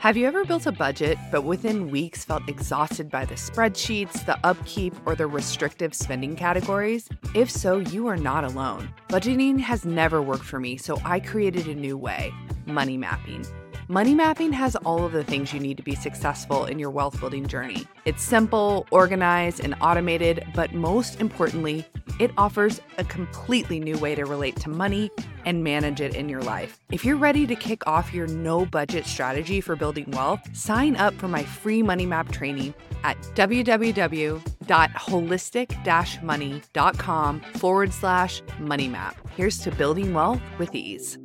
Have 0.00 0.16
you 0.16 0.26
ever 0.26 0.44
built 0.44 0.66
a 0.66 0.72
budget, 0.72 1.18
but 1.33 1.42
within 1.42 1.90
weeks 1.90 2.24
felt 2.24 2.48
exhausted 2.48 3.11
by 3.11 3.24
the 3.24 3.35
spreadsheets, 3.35 4.24
the 4.26 4.38
upkeep, 4.44 4.94
or 5.07 5.16
the 5.16 5.26
restrictive 5.26 5.92
spending 5.92 6.37
categories? 6.37 7.09
If 7.35 7.50
so, 7.50 7.78
you 7.78 8.07
are 8.07 8.16
not 8.16 8.44
alone. 8.44 8.94
Budgeting 9.09 9.59
has 9.59 9.85
never 9.85 10.22
worked 10.22 10.44
for 10.44 10.61
me, 10.61 10.76
so 10.76 11.00
I 11.04 11.18
created 11.18 11.66
a 11.66 11.74
new 11.74 11.96
way 11.96 12.33
money 12.64 12.96
mapping. 12.96 13.44
Money 13.88 14.14
mapping 14.14 14.52
has 14.52 14.76
all 14.76 15.04
of 15.04 15.12
the 15.12 15.24
things 15.24 15.54
you 15.54 15.59
need 15.59 15.78
to 15.78 15.83
be 15.83 15.94
successful 15.94 16.66
in 16.66 16.78
your 16.78 16.90
wealth 16.90 17.18
building 17.18 17.46
journey. 17.46 17.87
It's 18.04 18.22
simple, 18.22 18.87
organized, 18.90 19.61
and 19.61 19.74
automated, 19.81 20.46
but 20.54 20.74
most 20.74 21.22
importantly, 21.22 21.87
it 22.18 22.31
offers 22.37 22.81
a 22.98 23.04
completely 23.04 23.81
new 23.81 23.98
way 23.98 24.14
to 24.14 24.24
relate 24.24 24.57
to 24.57 24.70
money 24.70 25.11
and 25.44 25.62
manage 25.62 26.00
it 26.00 26.14
in 26.14 26.28
your 26.28 26.42
life. 26.42 26.78
If 26.90 27.04
you're 27.04 27.16
ready 27.16 27.46
to 27.46 27.54
kick 27.54 27.87
off 27.87 28.12
your 28.12 28.26
no 28.26 28.66
budget 28.66 29.07
strategy 29.07 29.61
for 29.61 29.76
building 29.76 30.11
wealth, 30.12 30.40
sign 30.57 30.96
up 30.96 31.14
for 31.14 31.28
my 31.28 31.42
free 31.44 31.83
money 31.83 32.07
map 32.07 32.33
training 32.33 32.74
at 33.04 33.16
www.holistic 33.35 34.42
money.com 36.22 37.40
forward 37.40 37.92
slash 37.92 38.42
money 38.59 38.88
map. 38.88 39.16
Here's 39.37 39.59
to 39.59 39.70
building 39.70 40.14
wealth 40.14 40.40
with 40.59 40.74
ease. 40.74 41.18